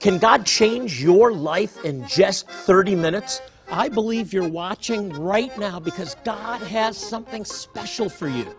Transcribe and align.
Can 0.00 0.18
God 0.18 0.44
change 0.44 1.02
your 1.02 1.32
life 1.32 1.84
in 1.84 2.06
just 2.08 2.48
30 2.48 2.96
minutes? 2.96 3.40
I 3.70 3.88
believe 3.88 4.32
you're 4.32 4.48
watching 4.48 5.10
right 5.10 5.56
now 5.58 5.78
because 5.78 6.16
God 6.24 6.60
has 6.62 6.96
something 6.96 7.44
special 7.44 8.08
for 8.08 8.28
you. 8.28 8.54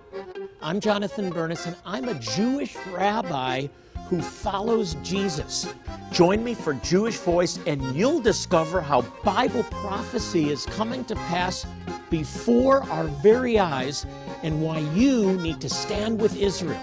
I'm 0.61 0.79
Jonathan 0.79 1.29
Bernis, 1.29 1.65
and 1.65 1.75
I'm 1.85 2.07
a 2.07 2.13
Jewish 2.15 2.75
rabbi 2.93 3.67
who 4.07 4.21
follows 4.21 4.95
Jesus. 5.03 5.73
Join 6.11 6.43
me 6.43 6.53
for 6.53 6.75
Jewish 6.75 7.17
Voice, 7.17 7.59
and 7.67 7.95
you'll 7.95 8.21
discover 8.21 8.79
how 8.79 9.01
Bible 9.23 9.63
prophecy 9.63 10.49
is 10.49 10.65
coming 10.67 11.03
to 11.05 11.15
pass 11.15 11.65
before 12.09 12.83
our 12.89 13.05
very 13.21 13.59
eyes 13.59 14.05
and 14.43 14.61
why 14.61 14.79
you 14.95 15.33
need 15.41 15.59
to 15.61 15.69
stand 15.69 16.21
with 16.21 16.37
Israel. 16.37 16.79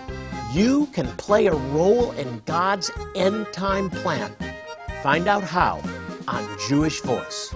You 0.53 0.87
can 0.87 1.07
play 1.17 1.47
a 1.47 1.55
role 1.55 2.11
in 2.13 2.43
God's 2.45 2.91
end 3.15 3.47
time 3.53 3.89
plan. 3.89 4.35
Find 5.01 5.29
out 5.29 5.45
how 5.45 5.81
on 6.27 6.59
Jewish 6.69 7.01
Voice. 7.03 7.55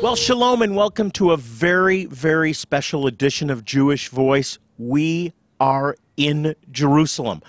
Well, 0.00 0.14
shalom 0.14 0.62
and 0.62 0.76
welcome 0.76 1.10
to 1.12 1.32
a 1.32 1.36
very, 1.36 2.04
very 2.04 2.52
special 2.52 3.08
edition 3.08 3.50
of 3.50 3.64
Jewish 3.64 4.08
Voice. 4.08 4.60
We 4.78 5.32
are 5.58 5.96
in 6.16 6.54
Jerusalem. 6.70 7.42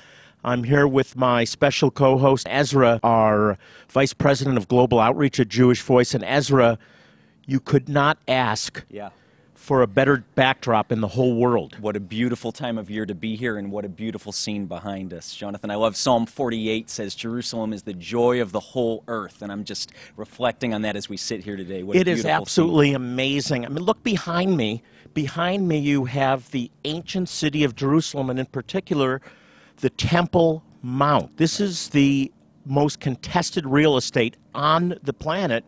I'm 0.44 0.64
here 0.64 0.88
with 0.88 1.16
my 1.16 1.44
special 1.44 1.92
co 1.92 2.18
host, 2.18 2.48
Ezra, 2.50 3.00
our 3.04 3.60
Vice 3.88 4.16
President 4.16 4.58
of 4.58 4.68
Global 4.68 5.00
Outreach 5.00 5.40
at 5.40 5.48
Jewish 5.48 5.84
Voice. 5.84 6.16
And 6.16 6.24
Ezra, 6.24 6.80
you 7.46 7.60
could 7.60 7.88
not 7.88 8.18
ask 8.28 8.84
Yeah. 8.90 9.10
For 9.68 9.82
a 9.82 9.88
better 9.88 10.24
backdrop 10.36 10.94
in 10.94 11.02
the 11.02 11.10
whole 11.10 11.36
world. 11.36 11.78
What 11.82 11.98
a 11.98 12.00
beautiful 12.00 12.54
time 12.54 12.78
of 12.78 12.90
year 12.90 13.06
to 13.06 13.14
be 13.14 13.36
here, 13.36 13.58
and 13.58 13.70
what 13.70 13.84
a 13.84 13.90
beautiful 13.90 14.32
scene 14.32 14.66
behind 14.66 15.14
us. 15.14 15.36
Jonathan, 15.36 15.70
I 15.70 15.76
love 15.76 15.98
Psalm 15.98 16.26
48 16.26 16.90
says, 16.90 17.14
Jerusalem 17.14 17.74
is 17.74 17.84
the 17.84 17.92
joy 17.92 18.42
of 18.42 18.54
the 18.54 18.62
whole 18.62 19.04
earth. 19.10 19.42
And 19.42 19.52
I'm 19.52 19.66
just 19.66 19.92
reflecting 20.16 20.74
on 20.74 20.84
that 20.84 20.96
as 20.96 21.10
we 21.10 21.18
sit 21.18 21.44
here 21.44 21.58
today. 21.58 21.84
What 21.84 21.98
a 21.98 22.00
It 22.00 22.08
is 22.08 22.24
absolutely 22.26 22.94
amazing. 22.94 23.66
I 23.66 23.68
mean, 23.68 23.84
look 23.84 24.02
behind 24.04 24.56
me. 24.56 24.84
Behind 25.14 25.68
me, 25.68 25.80
you 25.80 26.06
have 26.06 26.50
the 26.52 26.72
ancient 26.86 27.28
city 27.28 27.66
of 27.66 27.76
Jerusalem, 27.76 28.30
and 28.30 28.40
in 28.40 28.46
particular, 28.46 29.20
the 29.82 29.90
Temple 29.90 30.64
Mount. 30.82 31.36
This 31.36 31.60
is 31.60 31.90
the 31.90 32.32
most 32.66 33.02
contested 33.02 33.66
real 33.66 33.98
estate 33.98 34.38
on 34.56 34.98
the 35.04 35.12
planet 35.12 35.66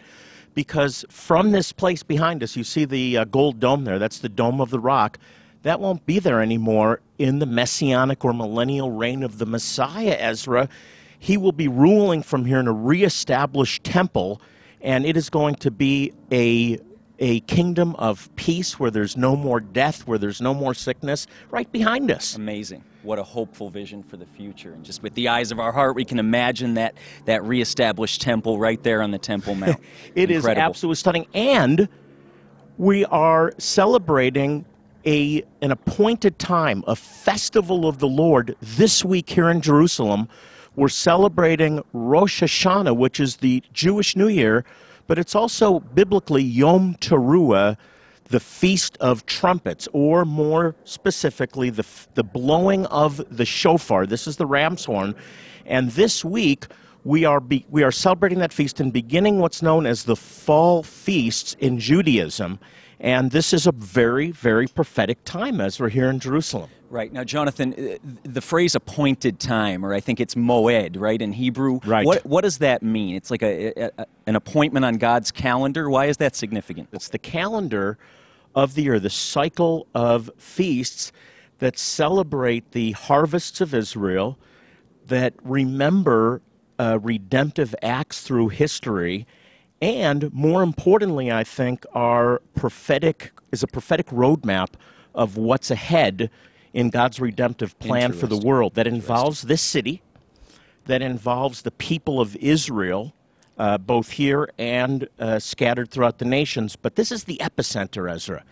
because 0.53 1.05
from 1.09 1.51
this 1.51 1.71
place 1.71 2.03
behind 2.03 2.43
us, 2.43 2.55
you 2.55 2.63
see 2.63 2.85
the 2.85 3.17
uh, 3.17 3.23
gold 3.25 3.59
dome 3.59 3.83
there. 3.83 3.99
That's 3.99 4.19
the 4.19 4.29
Dome 4.29 4.59
of 4.61 4.69
the 4.69 4.79
Rock. 4.79 5.17
That 5.63 5.79
won't 5.79 6.05
be 6.05 6.19
there 6.19 6.41
anymore 6.41 7.01
in 7.17 7.39
the 7.39 7.45
messianic 7.45 8.23
or 8.23 8.33
millennial 8.33 8.91
reign 8.91 9.23
of 9.23 9.39
the 9.39 9.45
Messiah, 9.45 10.15
Ezra. 10.19 10.69
He 11.17 11.35
will 11.35 11.51
be 11.51 11.67
ruling 11.67 12.23
from 12.23 12.45
here 12.45 12.59
in 12.59 12.67
a 12.67 12.73
reestablished 12.73 13.83
temple, 13.83 14.41
and 14.79 15.05
it 15.05 15.17
is 15.17 15.29
going 15.29 15.55
to 15.55 15.71
be 15.71 16.13
a 16.31 16.79
a 17.19 17.41
kingdom 17.41 17.95
of 17.97 18.33
peace 18.35 18.79
where 18.79 18.89
there's 18.89 19.17
no 19.17 19.35
more 19.35 19.59
death, 19.59 20.07
where 20.07 20.17
there's 20.17 20.41
no 20.41 20.53
more 20.53 20.73
sickness, 20.73 21.27
right 21.51 21.69
behind 21.71 22.09
us. 22.09 22.35
Amazing. 22.35 22.83
What 23.03 23.19
a 23.19 23.23
hopeful 23.23 23.69
vision 23.69 24.03
for 24.03 24.17
the 24.17 24.25
future. 24.25 24.73
And 24.73 24.83
just 24.83 25.03
with 25.03 25.13
the 25.13 25.27
eyes 25.27 25.51
of 25.51 25.59
our 25.59 25.71
heart, 25.71 25.95
we 25.95 26.05
can 26.05 26.19
imagine 26.19 26.73
that, 26.75 26.95
that 27.25 27.43
reestablished 27.43 28.21
temple 28.21 28.57
right 28.57 28.81
there 28.81 29.01
on 29.01 29.11
the 29.11 29.17
Temple 29.17 29.55
Mount. 29.55 29.79
It 30.15 30.31
is 30.31 30.37
Incredible. 30.37 30.63
absolutely 30.69 30.95
stunning. 30.95 31.27
And 31.33 31.89
we 32.77 33.05
are 33.05 33.53
celebrating 33.57 34.65
a 35.05 35.43
an 35.61 35.71
appointed 35.71 36.39
time, 36.39 36.83
a 36.87 36.95
festival 36.95 37.87
of 37.87 37.99
the 37.99 38.07
Lord 38.07 38.55
this 38.61 39.03
week 39.03 39.29
here 39.29 39.49
in 39.49 39.61
Jerusalem. 39.61 40.27
We're 40.75 40.89
celebrating 40.89 41.83
Rosh 41.93 42.43
Hashanah, 42.43 42.95
which 42.95 43.19
is 43.19 43.37
the 43.37 43.63
Jewish 43.73 44.15
New 44.15 44.27
Year, 44.27 44.65
but 45.09 45.17
it's 45.17 45.33
also 45.33 45.79
biblically 45.79 46.43
Yom 46.43 46.93
Teruah, 47.01 47.77
the 48.25 48.39
Feast 48.39 48.95
of 48.99 49.25
Trumpets, 49.25 49.87
or 49.91 50.23
more 50.23 50.75
specifically, 50.83 51.71
the, 51.71 51.85
the 52.13 52.23
blowing 52.23 52.85
of 52.85 53.19
the 53.35 53.43
shofar. 53.43 54.05
This 54.05 54.27
is 54.27 54.37
the 54.37 54.45
ram's 54.45 54.85
horn. 54.85 55.15
And 55.65 55.89
this 55.93 56.23
week, 56.23 56.67
we 57.03 57.25
are, 57.25 57.39
be, 57.39 57.65
we 57.71 57.81
are 57.81 57.91
celebrating 57.91 58.37
that 58.37 58.53
feast 58.53 58.79
and 58.79 58.93
beginning 58.93 59.39
what's 59.39 59.63
known 59.63 59.87
as 59.87 60.03
the 60.03 60.15
fall 60.15 60.83
feasts 60.83 61.55
in 61.59 61.79
Judaism. 61.79 62.59
And 62.99 63.31
this 63.31 63.51
is 63.51 63.65
a 63.65 63.71
very, 63.71 64.29
very 64.29 64.67
prophetic 64.67 65.23
time 65.25 65.59
as 65.59 65.79
we're 65.79 65.89
here 65.89 66.11
in 66.11 66.19
Jerusalem. 66.19 66.69
Right. 66.89 67.13
Now, 67.13 67.23
Jonathan, 67.23 67.73
uh, 67.73 67.97
the 68.23 68.41
phrase 68.41 68.73
appointed 68.73 69.39
time, 69.39 69.85
or 69.85 69.93
I 69.93 69.99
think 69.99 70.19
it's 70.19 70.33
moed, 70.35 70.99
right, 70.99 71.21
in 71.21 71.33
Hebrew. 71.33 71.79
Right. 71.85 72.05
What, 72.05 72.25
what 72.25 72.41
does 72.41 72.57
that 72.59 72.81
mean? 72.81 73.15
It's 73.15 73.29
like 73.29 73.43
a, 73.43 73.67
a, 73.79 73.91
a- 73.99 74.05
an 74.25 74.35
appointment 74.35 74.85
on 74.85 74.95
God's 74.97 75.31
calendar. 75.31 75.89
Why 75.89 76.05
is 76.05 76.17
that 76.17 76.35
significant? 76.35 76.89
It's 76.91 77.09
the 77.09 77.19
calendar 77.19 77.97
of 78.55 78.73
the 78.73 78.83
year, 78.83 78.99
the 78.99 79.09
cycle 79.09 79.87
of 79.93 80.31
feasts 80.37 81.11
that 81.59 81.77
celebrate 81.77 82.71
the 82.71 82.91
harvests 82.93 83.61
of 83.61 83.73
Israel, 83.73 84.39
that 85.05 85.33
remember 85.43 86.41
uh, 86.79 86.97
redemptive 87.01 87.75
acts 87.81 88.21
through 88.21 88.49
history, 88.49 89.27
and 89.81 90.31
more 90.33 90.63
importantly, 90.63 91.31
I 91.31 91.43
think, 91.43 91.85
are 91.93 92.41
prophetic 92.55 93.31
is 93.51 93.63
a 93.63 93.67
prophetic 93.67 94.07
roadmap 94.07 94.69
of 95.15 95.37
what's 95.37 95.71
ahead 95.71 96.29
in 96.73 96.89
God's 96.89 97.19
redemptive 97.19 97.77
plan 97.79 98.13
for 98.13 98.27
the 98.27 98.37
world 98.37 98.75
that 98.75 98.87
involves 98.87 99.43
this 99.43 99.61
city, 99.61 100.01
that 100.85 101.01
involves 101.01 101.63
the 101.63 101.71
people 101.71 102.19
of 102.19 102.35
Israel, 102.37 103.13
uh, 103.57 103.77
both 103.77 104.11
here 104.11 104.49
and 104.57 105.07
uh, 105.19 105.39
scattered 105.39 105.89
throughout 105.91 106.17
the 106.17 106.25
nations. 106.25 106.75
But 106.75 106.95
this 106.95 107.11
is 107.11 107.25
the 107.25 107.37
epicenter, 107.37 108.11
Ezra. 108.11 108.43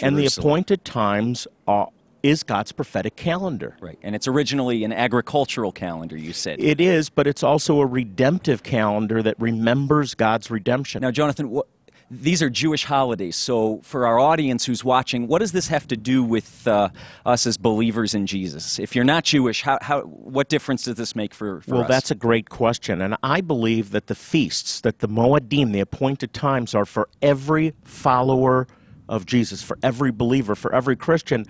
And 0.00 0.16
the 0.16 0.26
appointed 0.26 0.84
times 0.84 1.46
are, 1.66 1.88
is 2.22 2.42
God's 2.42 2.72
prophetic 2.72 3.16
calendar. 3.16 3.76
Right. 3.80 3.98
And 4.02 4.14
it's 4.14 4.26
originally 4.26 4.84
an 4.84 4.92
agricultural 4.92 5.72
calendar, 5.72 6.16
you 6.16 6.32
said. 6.32 6.60
It 6.60 6.80
is, 6.80 7.08
but 7.08 7.26
it's 7.26 7.42
also 7.42 7.80
a 7.80 7.86
redemptive 7.86 8.62
calendar 8.62 9.22
that 9.22 9.36
remembers 9.40 10.14
God's 10.14 10.50
redemption. 10.50 11.02
now, 11.02 11.10
Jonathan, 11.10 11.50
what, 11.50 11.66
these 12.10 12.42
are 12.42 12.48
Jewish 12.48 12.84
holidays. 12.84 13.36
So, 13.36 13.80
for 13.82 14.06
our 14.06 14.18
audience 14.18 14.64
who's 14.64 14.82
watching, 14.82 15.26
what 15.26 15.40
does 15.40 15.52
this 15.52 15.68
have 15.68 15.86
to 15.88 15.96
do 15.96 16.22
with 16.22 16.66
uh, 16.66 16.88
us 17.26 17.46
as 17.46 17.58
believers 17.58 18.14
in 18.14 18.26
Jesus? 18.26 18.78
If 18.78 18.96
you're 18.96 19.04
not 19.04 19.24
Jewish, 19.24 19.62
how, 19.62 19.78
how, 19.82 20.02
what 20.02 20.48
difference 20.48 20.84
does 20.84 20.96
this 20.96 21.14
make 21.14 21.34
for, 21.34 21.60
for 21.60 21.72
well, 21.72 21.82
us? 21.82 21.88
that's 21.88 22.10
a 22.10 22.14
great 22.14 22.48
question. 22.48 23.02
And 23.02 23.16
I 23.22 23.40
believe 23.42 23.90
that 23.90 24.06
the 24.06 24.14
feasts, 24.14 24.80
that 24.80 25.00
the 25.00 25.08
Moedim, 25.08 25.72
the 25.72 25.80
appointed 25.80 26.32
times, 26.32 26.74
are 26.74 26.86
for 26.86 27.08
every 27.20 27.74
follower 27.84 28.66
of 29.08 29.26
Jesus, 29.26 29.62
for 29.62 29.78
every 29.82 30.10
believer, 30.10 30.54
for 30.54 30.74
every 30.74 30.96
Christian. 30.96 31.44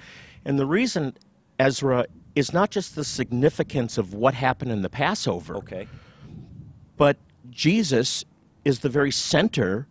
And 0.44 0.58
the 0.58 0.66
reason, 0.66 1.16
Ezra, 1.58 2.06
is 2.34 2.52
not 2.52 2.70
just 2.70 2.96
the 2.96 3.04
significance 3.04 3.96
of 3.96 4.12
what 4.12 4.34
happened 4.34 4.72
in 4.72 4.82
the 4.82 4.90
Passover, 4.90 5.56
okay. 5.56 5.86
but 6.96 7.16
Jesus 7.50 8.24
is 8.64 8.80
the 8.80 8.88
very 8.88 9.10
center 9.10 9.86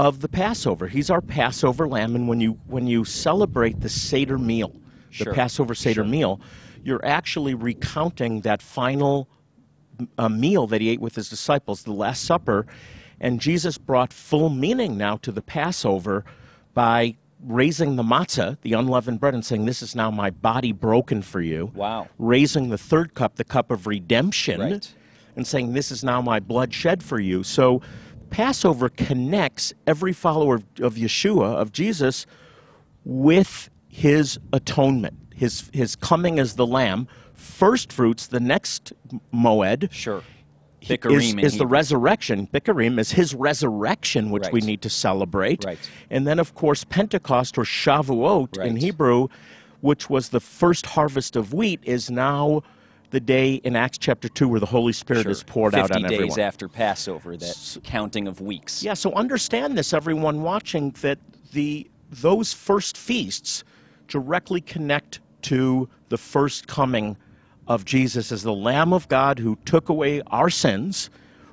of 0.00 0.20
the 0.20 0.28
Passover. 0.28 0.88
He's 0.88 1.10
our 1.10 1.20
Passover 1.20 1.86
lamb, 1.86 2.16
and 2.16 2.26
when 2.26 2.40
you 2.40 2.58
when 2.66 2.86
you 2.86 3.04
celebrate 3.04 3.80
the 3.82 3.90
Seder 3.90 4.38
meal, 4.38 4.74
the 5.18 5.26
Passover 5.34 5.74
Seder 5.74 6.04
meal, 6.04 6.40
you're 6.82 7.04
actually 7.04 7.52
recounting 7.52 8.40
that 8.40 8.62
final 8.62 9.28
uh, 10.16 10.30
meal 10.30 10.66
that 10.68 10.80
he 10.80 10.88
ate 10.88 11.00
with 11.02 11.16
his 11.16 11.28
disciples, 11.28 11.82
the 11.82 11.92
Last 11.92 12.24
Supper, 12.24 12.66
and 13.20 13.40
Jesus 13.42 13.76
brought 13.76 14.10
full 14.10 14.48
meaning 14.48 14.96
now 14.96 15.18
to 15.18 15.30
the 15.30 15.42
Passover 15.42 16.24
by 16.72 17.14
raising 17.44 17.96
the 17.96 18.02
matzah, 18.02 18.56
the 18.62 18.72
unleavened 18.72 19.20
bread, 19.20 19.34
and 19.34 19.44
saying, 19.44 19.66
"This 19.66 19.82
is 19.82 19.94
now 19.94 20.10
my 20.10 20.30
body 20.30 20.72
broken 20.72 21.20
for 21.20 21.42
you." 21.42 21.72
Wow. 21.74 22.08
Raising 22.18 22.70
the 22.70 22.78
third 22.78 23.12
cup, 23.12 23.36
the 23.36 23.44
cup 23.44 23.70
of 23.70 23.86
redemption 23.86 24.60
Right. 24.62 24.94
and 25.36 25.46
saying, 25.46 25.74
This 25.74 25.90
is 25.90 26.02
now 26.02 26.22
my 26.22 26.40
blood 26.40 26.72
shed 26.72 27.02
for 27.02 27.20
you. 27.20 27.42
So 27.42 27.82
Passover 28.30 28.88
connects 28.88 29.72
every 29.86 30.12
follower 30.12 30.56
of, 30.56 30.64
of 30.80 30.94
Yeshua, 30.94 31.54
of 31.54 31.72
Jesus, 31.72 32.26
with 33.04 33.68
his 33.88 34.38
atonement, 34.52 35.16
his, 35.34 35.70
his 35.72 35.96
coming 35.96 36.38
as 36.38 36.54
the 36.54 36.66
lamb. 36.66 37.08
First 37.34 37.92
fruits, 37.92 38.26
the 38.26 38.40
next 38.40 38.92
moed, 39.34 39.90
Sure. 39.90 40.22
is, 40.80 40.88
Bikurim 40.88 41.32
in 41.32 41.38
is 41.40 41.58
the 41.58 41.66
resurrection. 41.66 42.46
Bikurim 42.52 42.98
is 42.98 43.12
his 43.12 43.34
resurrection, 43.34 44.30
which 44.30 44.48
we 44.52 44.60
need 44.60 44.82
to 44.82 44.90
celebrate. 44.90 45.64
Right. 45.64 45.90
And 46.10 46.26
then, 46.26 46.38
of 46.38 46.54
course, 46.54 46.84
Pentecost 46.84 47.58
or 47.58 47.64
Shavuot 47.64 48.58
in 48.64 48.76
Hebrew, 48.76 49.28
which 49.80 50.10
was 50.10 50.28
the 50.28 50.40
first 50.40 50.86
harvest 50.86 51.36
of 51.36 51.52
wheat, 51.54 51.80
is 51.82 52.10
now 52.10 52.62
the 53.10 53.20
day 53.20 53.54
in 53.54 53.76
Acts 53.76 53.98
chapter 53.98 54.28
2 54.28 54.48
where 54.48 54.60
the 54.60 54.66
Holy 54.66 54.92
Spirit 54.92 55.22
Sure. 55.22 55.32
is 55.32 55.42
poured 55.42 55.74
out 55.74 55.90
on 55.90 56.04
everyone. 56.04 56.28
50 56.28 56.28
days 56.28 56.38
after 56.38 56.68
Passover, 56.68 57.36
that 57.36 57.78
counting 57.84 58.26
of 58.28 58.40
weeks. 58.40 58.82
Yeah, 58.82 58.94
so 58.94 59.12
understand 59.12 59.76
this, 59.76 59.92
everyone 59.92 60.42
watching, 60.42 60.92
that 61.02 61.18
the 61.52 61.88
those 62.10 62.52
first 62.52 62.96
feasts 62.96 63.62
directly 64.08 64.60
connect 64.60 65.20
to 65.42 65.88
the 66.08 66.18
first 66.18 66.66
coming 66.66 67.16
of 67.68 67.84
Jesus 67.84 68.32
as 68.32 68.42
the 68.42 68.52
Lamb 68.52 68.92
of 68.92 69.08
God 69.08 69.38
who 69.38 69.56
took 69.64 69.88
away 69.88 70.22
our 70.28 70.50
sins, 70.50 71.08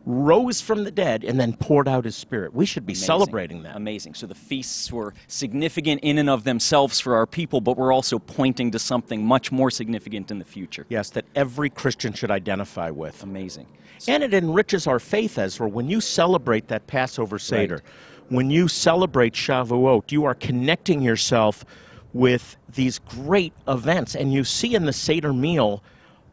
rose 0.07 0.61
from 0.61 0.85
the 0.85 0.91
dead, 0.91 1.25
and 1.25 1.37
then 1.37 1.53
poured 1.53 1.85
out 1.85 2.05
his 2.05 2.15
Spirit. 2.15 2.53
We 2.53 2.65
should 2.65 2.85
be 2.85 2.93
Amazing. 2.93 3.05
celebrating 3.05 3.63
that. 3.63 3.75
Amazing. 3.75 4.13
So 4.13 4.25
the 4.25 4.35
feasts 4.35 4.89
were 4.89 5.13
significant 5.27 5.99
in 6.01 6.17
and 6.17 6.29
of 6.29 6.45
themselves 6.45 7.01
for 7.01 7.15
our 7.15 7.27
people, 7.27 7.59
but 7.59 7.75
we're 7.75 7.91
also 7.91 8.17
pointing 8.17 8.71
to 8.71 8.79
something 8.79 9.25
much 9.25 9.51
more 9.51 9.69
significant 9.69 10.31
in 10.31 10.39
the 10.39 10.45
future. 10.45 10.85
Yes, 10.87 11.09
that 11.09 11.25
every 11.35 11.69
Christian 11.69 12.13
should 12.13 12.31
identify 12.31 12.89
with. 12.89 13.21
Amazing. 13.21 13.67
And 14.07 14.23
it 14.23 14.33
enriches 14.33 14.87
our 14.87 14.99
faith, 14.99 15.37
Ezra. 15.37 15.67
When 15.67 15.89
you 15.89 15.99
celebrate 15.99 16.69
that 16.69 16.87
Passover 16.87 17.37
Seder, 17.37 17.83
when 18.29 18.49
you 18.49 18.69
celebrate 18.69 19.33
Shavuot, 19.33 20.11
you 20.13 20.23
are 20.23 20.35
connecting 20.35 21.01
yourself 21.01 21.65
with 22.13 22.55
these 22.73 22.99
great 22.99 23.51
events. 23.67 24.15
And 24.15 24.31
you 24.31 24.45
see 24.45 24.73
in 24.73 24.85
the 24.85 24.93
Seder 24.93 25.33
meal 25.33 25.83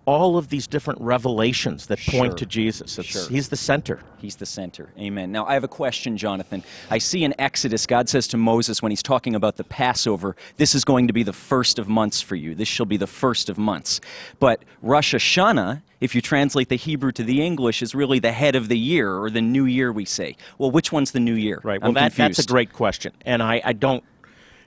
all 0.06 0.36
of 0.36 0.48
these 0.48 0.66
different 0.66 1.00
revelations 1.00 1.86
that 1.86 1.98
point 1.98 2.32
Sure. 2.32 2.34
to 2.34 2.46
Jesus. 2.46 2.98
Sure. 3.02 3.28
He's 3.28 3.48
the 3.48 3.56
center. 3.56 4.00
He's 4.18 4.36
the 4.36 4.46
center. 4.46 4.90
Amen. 4.98 5.32
Now, 5.32 5.46
I 5.46 5.54
have 5.54 5.64
a 5.64 5.68
question, 5.68 6.16
Jonathan. 6.16 6.62
I 6.90 6.98
see 6.98 7.24
in 7.24 7.34
Exodus, 7.38 7.86
God 7.86 8.08
says 8.08 8.26
to 8.28 8.36
Moses 8.36 8.82
when 8.82 8.92
he's 8.92 9.02
talking 9.02 9.34
about 9.34 9.56
the 9.56 9.64
Passover, 9.64 10.36
this 10.56 10.74
is 10.74 10.84
going 10.84 11.06
to 11.06 11.12
be 11.12 11.22
the 11.22 11.32
first 11.32 11.78
of 11.78 11.88
months 11.88 12.20
for 12.20 12.36
you. 12.36 12.54
This 12.54 12.68
shall 12.68 12.86
be 12.86 12.96
the 12.96 13.06
first 13.06 13.48
of 13.48 13.56
months. 13.56 14.00
But 14.40 14.62
Rosh 14.82 15.14
Hashanah, 15.14 15.82
if 16.00 16.14
you 16.14 16.20
translate 16.20 16.68
the 16.68 16.76
Hebrew 16.76 17.12
to 17.12 17.22
the 17.22 17.40
English, 17.40 17.80
is 17.80 17.94
really 17.94 18.18
the 18.18 18.32
head 18.32 18.56
of 18.56 18.68
the 18.68 18.78
year 18.78 19.16
or 19.16 19.30
the 19.30 19.40
new 19.40 19.64
year, 19.64 19.90
we 19.90 20.04
say. 20.04 20.36
Well, 20.58 20.70
which 20.70 20.92
one's 20.92 21.12
the 21.12 21.20
new 21.20 21.34
year? 21.34 21.60
Right. 21.62 21.80
Well, 21.80 21.92
that, 21.92 22.14
that's 22.14 22.38
a 22.38 22.46
great 22.46 22.72
question. 22.72 23.12
And 23.24 23.42
I, 23.42 23.62
I 23.64 23.72
don't 23.72 24.04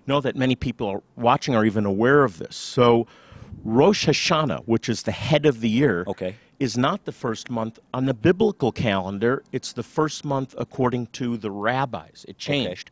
know 0.07 0.21
that 0.21 0.35
many 0.35 0.55
people 0.55 0.87
are 0.87 1.03
watching 1.15 1.55
are 1.55 1.65
even 1.65 1.85
aware 1.85 2.23
of 2.23 2.39
this. 2.39 2.55
So, 2.55 3.05
Rosh 3.63 4.07
Hashanah, 4.07 4.63
which 4.65 4.89
is 4.89 5.03
the 5.03 5.11
head 5.11 5.45
of 5.45 5.61
the 5.61 5.69
year, 5.69 6.03
Okay. 6.07 6.35
is 6.59 6.77
not 6.77 7.05
the 7.05 7.11
first 7.11 7.49
month 7.49 7.79
on 7.93 8.05
the 8.05 8.13
biblical 8.13 8.71
calendar. 8.71 9.43
It's 9.51 9.73
the 9.73 9.83
first 9.83 10.23
month 10.25 10.55
according 10.57 11.07
to 11.13 11.37
the 11.37 11.51
rabbis. 11.51 12.25
It 12.27 12.37
changed. 12.37 12.91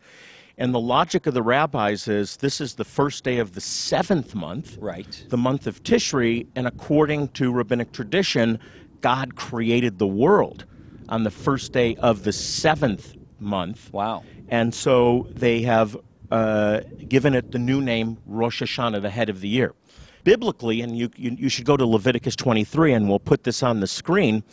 And 0.58 0.74
the 0.74 0.80
logic 0.80 1.28
of 1.28 1.34
the 1.34 1.42
rabbis 1.44 2.08
is 2.08 2.38
this 2.38 2.62
is 2.62 2.76
the 2.76 2.86
first 2.86 3.24
day 3.24 3.40
of 3.40 3.56
the 3.56 3.62
seventh 3.62 4.34
month, 4.36 4.78
Right. 4.80 5.26
the 5.30 5.38
month 5.38 5.68
of 5.68 5.84
Tishri, 5.84 6.48
and 6.56 6.66
according 6.66 7.30
to 7.30 7.52
rabbinic 7.52 7.92
tradition, 7.92 8.60
God 9.02 9.36
created 9.36 10.00
the 10.00 10.08
world 10.08 10.66
on 11.10 11.24
the 11.24 11.32
first 11.32 11.74
day 11.74 11.96
of 11.98 12.24
the 12.24 12.32
seventh 12.32 13.14
month. 13.40 13.92
Wow. 13.94 14.24
And 14.48 14.74
so 14.74 15.28
they 15.30 15.62
have 15.64 15.98
uh, 16.32 16.82
given 17.08 17.34
it 17.36 17.52
the 17.52 17.60
new 17.60 17.82
name 17.82 18.18
Rosh 18.26 18.62
Hashanah, 18.64 19.02
the 19.02 19.10
head 19.10 19.30
of 19.30 19.42
the 19.42 19.48
year. 19.50 19.74
Biblically, 20.26 20.82
and 20.82 20.98
you, 20.98 21.10
you, 21.16 21.38
you 21.40 21.50
should 21.50 21.66
go 21.66 21.78
to 21.78 21.86
Leviticus 21.86 22.36
23, 22.36 22.92
and 22.94 23.08
we'll 23.08 23.20
put 23.20 23.44
this 23.44 23.62
on 23.64 23.80
the 23.80 23.86
screen. 23.88 24.44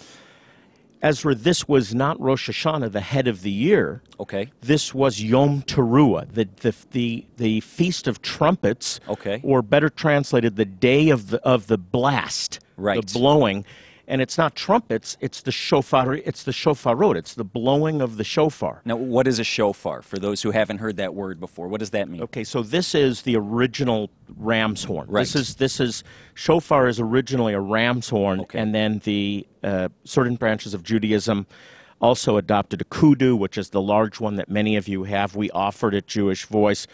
Ezra, 1.03 1.35
this 1.35 1.67
was 1.67 1.95
not 1.95 2.21
Rosh 2.21 2.49
Hashanah, 2.49 2.93
the 2.93 3.01
head 3.01 3.27
of 3.27 3.41
the 3.43 3.51
year. 3.51 4.03
Okay. 4.21 4.53
This 4.61 4.95
was 4.95 5.21
Yom 5.23 5.63
Teruah, 5.63 6.31
the, 6.33 6.47
the, 6.61 6.75
the, 6.93 7.27
the 7.39 7.61
Feast 7.61 8.07
of 8.07 8.23
Trumpets, 8.23 9.01
Okay. 9.09 9.41
or 9.43 9.63
better 9.63 9.89
translated, 9.89 10.57
the 10.57 10.65
day 10.67 11.09
of 11.09 11.31
the, 11.31 11.41
of 11.43 11.67
the 11.69 11.79
blast, 11.79 12.61
Right. 12.77 13.05
the 13.05 13.19
blowing. 13.19 13.65
And 14.13 14.21
it's 14.21 14.37
not 14.37 14.55
trumpets, 14.55 15.17
it's 15.23 15.41
the 15.41 15.51
shofar, 15.51 16.13
it's 16.17 16.43
the 16.43 16.53
shofarot, 16.53 17.17
it's 17.17 17.33
the 17.33 17.45
blowing 17.45 18.03
of 18.03 18.19
the 18.19 18.25
shofar. 18.25 18.83
Now, 18.85 18.97
what 18.97 19.27
is 19.27 19.39
a 19.39 19.45
shofar 19.45 20.03
for 20.03 20.19
those 20.19 20.43
who 20.43 20.51
haven't 20.51 20.79
heard 20.79 20.99
that 20.99 21.15
word 21.15 21.41
before? 21.41 21.67
What 21.67 21.81
does 21.81 21.93
that 21.93 22.11
mean? 22.11 22.21
Okay, 22.25 22.45
so 22.45 22.63
this 22.63 22.95
is 22.95 23.23
the 23.23 23.37
original 23.37 24.11
ram's 24.37 24.85
horn. 24.85 25.07
Right. 25.09 25.23
This 25.23 25.35
is 25.35 25.55
this 25.55 25.81
is 25.81 26.05
shofar 26.35 26.89
is 26.89 27.01
originally 27.01 27.55
a 27.55 27.61
ram's 27.61 28.11
horn, 28.11 28.41
Okay. 28.41 28.59
and 28.59 28.75
then 28.75 29.01
the 29.05 29.47
uh, 29.65 29.89
certain 30.05 30.37
branches 30.37 30.75
of 30.75 30.83
Judaism 30.83 31.47
also 31.99 32.37
adopted 32.37 32.83
a 32.83 32.85
kudu, 32.85 33.35
which 33.35 33.57
is 33.57 33.71
the 33.71 33.81
large 33.81 34.21
one 34.21 34.37
that 34.37 34.51
many 34.51 34.77
of 34.77 34.89
you 34.89 35.05
have. 35.05 35.37
We 35.37 35.51
offered 35.53 35.95
at 35.95 36.07
Jewish 36.07 36.45
Voice, 36.45 36.87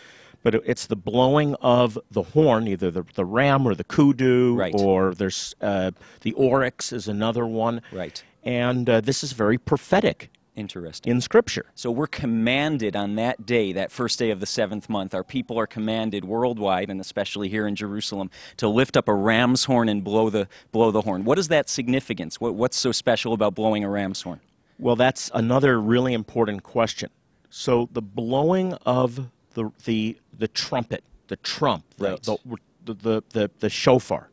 but 0.43 0.55
it's 0.55 0.87
the 0.87 0.97
blowing 0.97 1.55
of 1.61 1.99
the 2.11 2.23
horn, 2.23 2.69
either 2.69 2.91
the, 2.91 3.05
the 3.15 3.25
ram 3.25 3.67
or 3.67 3.75
the 3.75 3.85
kudu, 3.85 4.55
Right. 4.55 4.75
or 4.77 5.15
there's 5.15 5.55
uh, 5.61 5.91
the 6.21 6.33
oryx 6.33 6.93
is 6.93 7.09
another 7.09 7.47
one. 7.47 7.83
Right. 7.93 8.23
And 8.45 8.89
uh, 8.89 9.01
this 9.01 9.23
is 9.25 9.33
very 9.33 9.59
prophetic 9.59 10.31
Interesting. 10.57 11.11
in 11.13 11.21
Scripture. 11.21 11.67
So 11.75 11.91
we're 11.91 12.07
commanded 12.07 12.97
on 12.97 13.15
that 13.17 13.47
day, 13.47 13.73
that 13.73 13.93
first 13.93 14.19
day 14.19 14.31
of 14.31 14.41
the 14.41 14.47
seventh 14.47 14.89
month, 14.89 15.15
our 15.15 15.23
people 15.25 15.59
are 15.59 15.67
commanded 15.67 16.25
worldwide, 16.25 16.89
and 16.91 17.01
especially 17.01 17.49
here 17.49 17.67
in 17.67 17.75
Jerusalem, 17.77 18.31
to 18.57 18.69
lift 18.69 18.97
up 18.97 19.07
a 19.09 19.15
ram's 19.15 19.65
horn 19.65 19.89
and 19.89 20.03
blow 20.03 20.31
the 20.31 20.49
blow 20.73 20.91
the 20.91 21.03
horn. 21.03 21.25
What 21.25 21.39
is 21.39 21.49
that 21.49 21.69
significance? 21.69 22.41
What, 22.41 22.55
what's 22.55 22.77
so 22.77 22.91
special 22.93 23.33
about 23.33 23.55
blowing 23.55 23.85
a 23.85 23.91
ram's 23.91 24.23
horn? 24.23 24.41
Well, 24.79 24.97
that's 24.97 25.31
another 25.35 25.81
really 25.81 26.13
important 26.15 26.63
question. 26.63 27.11
So 27.51 27.89
the 27.93 28.03
blowing 28.03 28.75
of 28.87 29.29
the 29.59 29.71
the 29.85 30.17
the 30.39 30.49
trumpet, 30.49 31.03
the 31.27 31.37
trump, 31.37 31.85
the 31.97 32.11
Right. 32.11 32.23
the, 32.23 32.39
the, 32.85 32.95
the, 32.95 33.23
the, 33.31 33.51
the 33.59 33.69
shofar, 33.71 34.29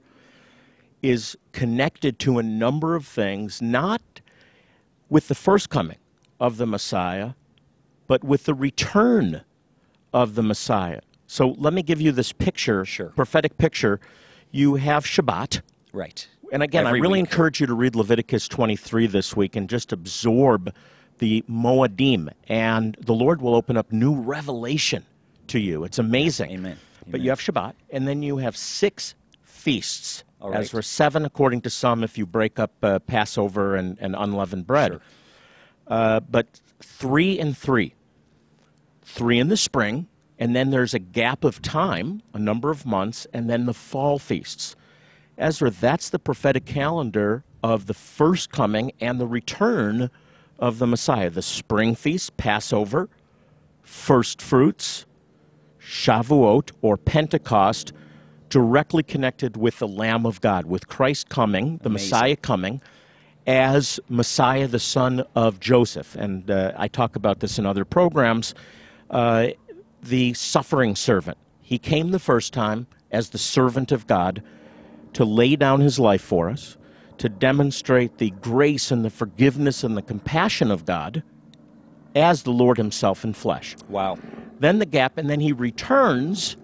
is 1.02 1.36
connected 1.52 2.20
to 2.20 2.38
a 2.38 2.44
number 2.44 2.96
of 2.96 3.06
things, 3.08 3.62
not 3.62 4.02
with 5.10 5.28
the 5.28 5.36
first 5.36 5.70
coming 5.70 5.98
of 6.40 6.58
the 6.58 6.66
Messiah, 6.68 7.32
but 8.08 8.24
with 8.24 8.44
the 8.46 8.54
return 8.54 9.42
of 10.14 10.36
the 10.36 10.44
Messiah. 10.44 11.02
So 11.28 11.50
let 11.58 11.74
me 11.74 11.82
give 11.82 12.00
you 12.00 12.12
this 12.12 12.32
picture, 12.32 12.86
Sure. 12.86 13.10
prophetic 13.10 13.58
picture. 13.58 14.00
You 14.52 14.76
have 14.76 15.06
Shabbat. 15.06 15.62
Right. 15.92 16.28
And 16.52 16.62
again, 16.64 16.86
Every 16.86 17.00
I 17.00 17.02
really 17.02 17.22
week. 17.22 17.32
encourage 17.32 17.60
you 17.60 17.66
to 17.68 17.74
read 17.74 17.96
Leviticus 17.96 18.48
23 18.48 19.08
this 19.08 19.36
week 19.36 19.56
and 19.56 19.68
just 19.68 19.92
absorb 19.92 20.74
the 21.18 21.44
Moedim, 21.50 22.30
and 22.48 22.96
the 23.02 23.14
Lord 23.14 23.42
will 23.42 23.56
open 23.56 23.76
up 23.78 23.92
new 23.92 24.14
revelation 24.14 25.06
to 25.50 25.60
you. 25.60 25.84
It's 25.84 26.00
amazing. 26.00 26.52
Amen. 26.52 26.78
But 27.08 27.22
you 27.22 27.30
have 27.30 27.40
Shabbat, 27.40 27.74
and 27.92 28.08
then 28.08 28.24
you 28.24 28.38
have 28.38 28.58
six 28.58 29.16
feasts. 29.44 30.24
Right. 30.42 30.60
As 30.60 30.72
for 30.72 30.82
seven, 30.82 31.26
according 31.26 31.62
to 31.62 31.70
some, 31.70 32.04
if 32.04 32.18
you 32.18 32.26
break 32.26 32.60
up 32.60 32.72
uh, 32.84 33.00
Passover 33.00 33.76
and, 33.76 33.98
and 34.00 34.16
unleavened 34.16 34.68
bread. 34.68 34.92
Sure. 34.92 35.02
Uh, 35.88 36.20
but 36.20 36.62
three 36.82 37.40
and 37.40 37.58
three. 37.58 37.96
Three 39.02 39.40
in 39.40 39.48
the 39.50 39.58
spring, 39.58 40.08
and 40.38 40.56
then 40.56 40.72
there's 40.72 40.94
a 40.94 41.00
gap 41.00 41.44
of 41.44 41.62
time, 41.62 42.22
a 42.34 42.40
number 42.40 42.70
of 42.70 42.86
months, 42.86 43.26
and 43.34 43.50
then 43.50 43.66
the 43.66 43.74
fall 43.74 44.20
feasts. 44.20 44.76
Ezra, 45.38 45.70
that's 45.70 46.10
the 46.10 46.20
prophetic 46.20 46.66
calendar 46.66 47.44
of 47.64 47.88
the 47.88 47.94
first 47.94 48.52
coming 48.52 48.92
and 49.00 49.20
the 49.20 49.28
return 49.28 50.10
of 50.60 50.80
the 50.80 50.88
Messiah. 50.88 51.30
The 51.30 51.42
spring 51.42 51.96
feast, 51.96 52.38
Passover, 52.38 53.10
first 53.82 54.42
fruits, 54.42 55.06
Shavuot 55.86 56.72
or 56.82 56.98
Pentecost, 56.98 57.94
directly 58.50 59.04
connected 59.04 59.58
with 59.58 59.80
the 59.80 59.88
Lamb 59.88 60.26
of 60.26 60.42
God, 60.42 60.66
with 60.66 60.88
Christ 60.88 61.30
coming, 61.30 61.78
the 61.78 61.90
Amazing. 61.90 62.10
Messiah 62.10 62.36
coming, 62.36 62.82
as 63.48 64.00
Messiah, 64.10 64.68
the 64.68 64.80
son 64.80 65.24
of 65.36 65.60
Joseph. 65.60 66.16
And 66.16 66.50
uh, 66.50 66.74
I 66.76 66.88
talk 66.88 67.16
about 67.16 67.40
this 67.40 67.60
in 67.60 67.66
other 67.66 67.86
programs. 67.86 68.56
Uh, 69.10 69.50
the 70.06 70.34
suffering 70.34 70.96
servant. 70.96 71.38
He 71.62 71.78
came 71.78 72.12
the 72.12 72.20
first 72.20 72.54
time 72.54 72.88
as 73.12 73.30
the 73.30 73.38
servant 73.38 73.92
of 73.92 74.08
God 74.08 74.44
to 75.14 75.26
lay 75.26 75.56
down 75.56 75.82
his 75.82 76.00
life 76.00 76.22
for 76.22 76.50
us, 76.50 76.78
to 77.18 77.30
demonstrate 77.30 78.18
the 78.18 78.32
grace 78.32 78.92
and 78.92 79.04
the 79.04 79.10
forgiveness 79.10 79.84
and 79.84 79.96
the 79.98 80.02
compassion 80.02 80.70
of 80.70 80.86
God 80.86 81.24
as 82.16 82.44
the 82.44 82.52
Lord 82.52 82.78
himself 82.78 83.24
in 83.24 83.34
flesh. 83.34 83.76
Wow. 83.90 84.18
Then 84.60 84.80
the 84.80 84.86
gap, 84.86 85.18
and 85.18 85.30
then 85.30 85.42
he 85.42 85.52
returns 85.52 86.58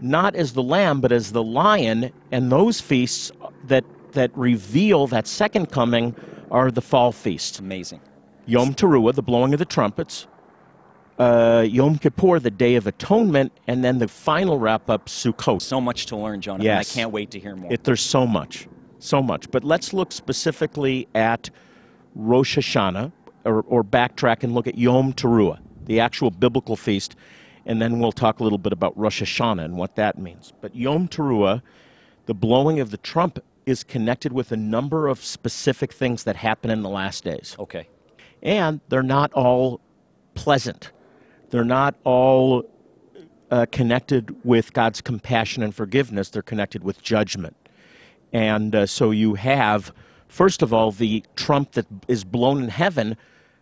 not 0.00 0.34
as 0.34 0.54
the 0.54 0.62
lamb, 0.62 1.00
but 1.00 1.12
as 1.12 1.32
the 1.32 1.42
lion, 1.42 2.12
and 2.32 2.50
those 2.50 2.80
feasts 2.80 3.32
that, 3.64 3.84
that 4.12 4.30
reveal 4.36 5.06
that 5.06 5.26
second 5.26 5.70
coming 5.70 6.14
are 6.50 6.70
the 6.70 6.82
fall 6.82 7.12
feasts. 7.12 7.58
Amazing. 7.58 8.00
Yom 8.46 8.74
Teruah, 8.74 9.14
the 9.14 9.22
blowing 9.22 9.52
of 9.52 9.58
the 9.58 9.64
trumpets, 9.64 10.26
uh, 11.18 11.64
Yom 11.66 11.98
Kippur, 11.98 12.38
the 12.38 12.50
Day 12.50 12.76
of 12.76 12.86
Atonement, 12.86 13.52
and 13.66 13.82
then 13.82 13.98
the 13.98 14.08
final 14.08 14.58
wrap 14.58 14.88
up, 14.88 15.06
Sukkot. 15.06 15.62
So 15.62 15.80
much 15.80 16.06
to 16.06 16.16
learn, 16.16 16.40
Jonathan. 16.40 16.66
Yes. 16.66 16.94
I 16.94 17.00
can't 17.00 17.10
wait 17.10 17.30
to 17.32 17.40
hear 17.40 17.56
more. 17.56 17.72
It, 17.72 17.84
there's 17.84 18.02
so 18.02 18.26
much, 18.26 18.68
so 18.98 19.22
much. 19.22 19.50
But 19.50 19.64
let's 19.64 19.92
look 19.92 20.12
specifically 20.12 21.08
at 21.14 21.50
Rosh 22.14 22.58
Hashanah, 22.58 23.12
or, 23.46 23.62
or 23.62 23.82
backtrack 23.82 24.42
and 24.42 24.54
look 24.54 24.66
at 24.66 24.76
Yom 24.76 25.12
Teruah, 25.12 25.58
the 25.84 26.00
actual 26.00 26.30
biblical 26.30 26.76
feast, 26.76 27.16
and 27.64 27.80
then 27.80 27.98
we'll 27.98 28.12
talk 28.12 28.40
a 28.40 28.42
little 28.42 28.58
bit 28.58 28.72
about 28.72 28.96
Rosh 28.96 29.22
Hashanah 29.22 29.64
and 29.64 29.76
what 29.76 29.96
that 29.96 30.18
means. 30.18 30.52
But 30.60 30.74
Yom 30.74 31.08
Teruah, 31.08 31.62
the 32.26 32.34
blowing 32.34 32.80
of 32.80 32.90
the 32.90 32.96
trumpet, 32.96 33.44
is 33.64 33.82
connected 33.82 34.32
with 34.32 34.52
a 34.52 34.56
number 34.56 35.08
of 35.08 35.24
specific 35.24 35.92
things 35.92 36.24
that 36.24 36.36
happen 36.36 36.70
in 36.70 36.82
the 36.82 36.88
last 36.88 37.24
days. 37.24 37.56
okay. 37.58 37.88
And 38.42 38.80
they're 38.88 39.02
not 39.02 39.32
all 39.32 39.80
pleasant. 40.34 40.92
They're 41.50 41.64
not 41.64 41.96
all 42.04 42.64
uh, 43.50 43.66
connected 43.72 44.36
with 44.44 44.72
God's 44.72 45.00
compassion 45.00 45.62
and 45.62 45.74
forgiveness, 45.74 46.30
they're 46.30 46.42
connected 46.42 46.84
with 46.84 47.02
judgment. 47.02 47.56
And 48.32 48.74
uh, 48.74 48.86
so 48.86 49.10
you 49.10 49.34
have, 49.34 49.92
first 50.28 50.62
of 50.62 50.72
all, 50.74 50.92
the 50.92 51.24
trump 51.36 51.72
that 51.72 51.86
is 52.08 52.24
blown 52.24 52.62
in 52.62 52.68
heaven 52.68 53.16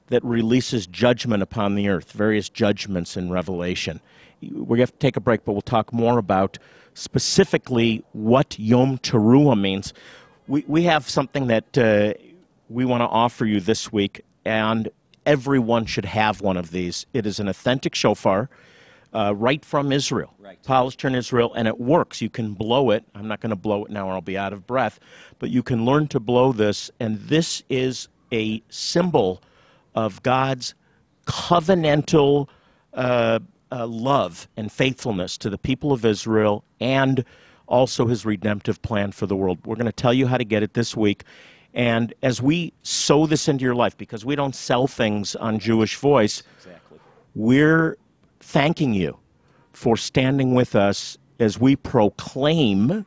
that 0.08 0.25
releases 0.25 0.87
judgment 0.87 1.42
upon 1.42 1.75
the 1.75 1.88
earth, 1.88 2.12
various 2.12 2.49
judgments 2.49 3.16
in 3.16 3.30
Revelation. 3.30 4.00
We 4.40 4.80
have 4.80 4.92
to 4.92 4.99
take 4.99 5.16
a 5.16 5.20
break, 5.20 5.44
but 5.44 5.52
we'll 5.52 5.62
talk 5.62 5.92
more 5.92 6.18
about 6.18 6.58
specifically 6.92 8.04
what 8.12 8.58
Yom 8.58 8.99
Teruah 8.99 9.58
means. 9.58 9.94
We, 10.46 10.64
we 10.66 10.82
have 10.84 11.08
something 11.08 11.46
that 11.46 11.78
uh, 11.78 12.14
we 12.68 12.84
want 12.84 13.00
to 13.00 13.06
offer 13.06 13.46
you 13.46 13.61
this 13.61 13.92
week, 13.92 14.23
and 14.44 14.90
everyone 15.25 15.87
should 15.87 16.04
have 16.04 16.40
one 16.42 16.56
of 16.56 16.70
these. 16.70 17.06
It 17.14 17.25
is 17.25 17.40
an 17.40 17.49
authentic 17.49 17.94
shofar. 17.94 18.49
Uh, 19.12 19.32
right 19.32 19.64
from 19.64 19.92
Israel, 19.92 20.34
Right. 20.40 20.61
polished 20.64 21.04
in 21.04 21.14
Israel, 21.14 21.54
and 21.54 21.68
it 21.68 21.78
works. 21.78 22.20
You 22.20 22.28
can 22.28 22.52
blow 22.52 22.90
it. 22.90 23.04
I'm 23.14 23.28
not 23.28 23.38
going 23.38 23.50
to 23.50 23.56
blow 23.56 23.84
it 23.84 23.92
now, 23.92 24.08
or 24.08 24.14
I'll 24.14 24.20
be 24.20 24.37
out 24.37 24.52
of 24.52 24.66
breath. 24.66 24.99
But 25.38 25.50
you 25.50 25.62
can 25.62 25.84
learn 25.84 26.08
to 26.08 26.18
blow 26.18 26.50
this, 26.52 26.90
and 26.99 27.20
this 27.20 27.62
is 27.70 28.08
a 28.32 28.61
symbol 28.70 29.40
of 29.95 30.23
God's 30.23 30.75
covenantal 31.27 32.49
uh, 32.93 33.39
uh, 33.73 33.87
love 33.87 34.49
and 34.57 34.71
faithfulness 34.71 35.37
to 35.39 35.51
the 35.51 35.59
people 35.59 35.93
of 35.93 36.05
Israel 36.05 36.65
and 36.81 37.25
also 37.67 38.07
his 38.07 38.25
redemptive 38.27 38.81
plan 38.83 39.11
for 39.13 39.27
the 39.27 39.37
world. 39.37 39.59
We're 39.65 39.77
going 39.77 39.87
to 39.87 39.93
tell 39.93 40.13
you 40.15 40.27
how 40.27 40.37
to 40.37 40.45
get 40.45 40.63
it 40.63 40.75
this 40.75 40.97
week. 40.97 41.25
And 41.73 42.15
as 42.23 42.41
we 42.41 42.73
sow 42.83 43.27
this 43.27 43.49
into 43.49 43.65
your 43.65 43.75
life, 43.75 43.97
because 43.97 44.25
we 44.25 44.37
don't 44.37 44.55
sell 44.55 44.87
things 44.87 45.35
on 45.35 45.59
Jewish 45.59 45.97
Voice, 45.97 46.43
Exactly. 46.59 46.99
we're 47.35 47.97
thanking 48.41 48.95
you 48.95 49.17
for 49.73 49.97
standing 49.97 50.55
with 50.55 50.77
us 50.77 51.19
as 51.41 51.59
we 51.59 51.75
proclaim 51.75 53.07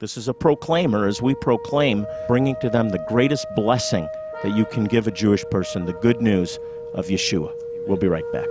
this 0.00 0.16
is 0.16 0.28
a 0.28 0.34
proclaimer 0.34 1.06
as 1.08 1.20
we 1.20 1.34
proclaim 1.34 2.06
bringing 2.28 2.54
to 2.60 2.70
them 2.70 2.88
the 2.90 3.04
greatest 3.08 3.46
blessing 3.56 4.08
that 4.42 4.56
you 4.56 4.64
can 4.64 4.84
give 4.84 5.06
a 5.06 5.10
Jewish 5.10 5.44
person 5.50 5.84
the 5.84 5.92
good 5.94 6.20
news 6.20 6.58
of 6.94 7.06
Yeshua. 7.06 7.52
We'll 7.86 7.96
be 7.96 8.08
right 8.08 8.30
back. 8.32 8.48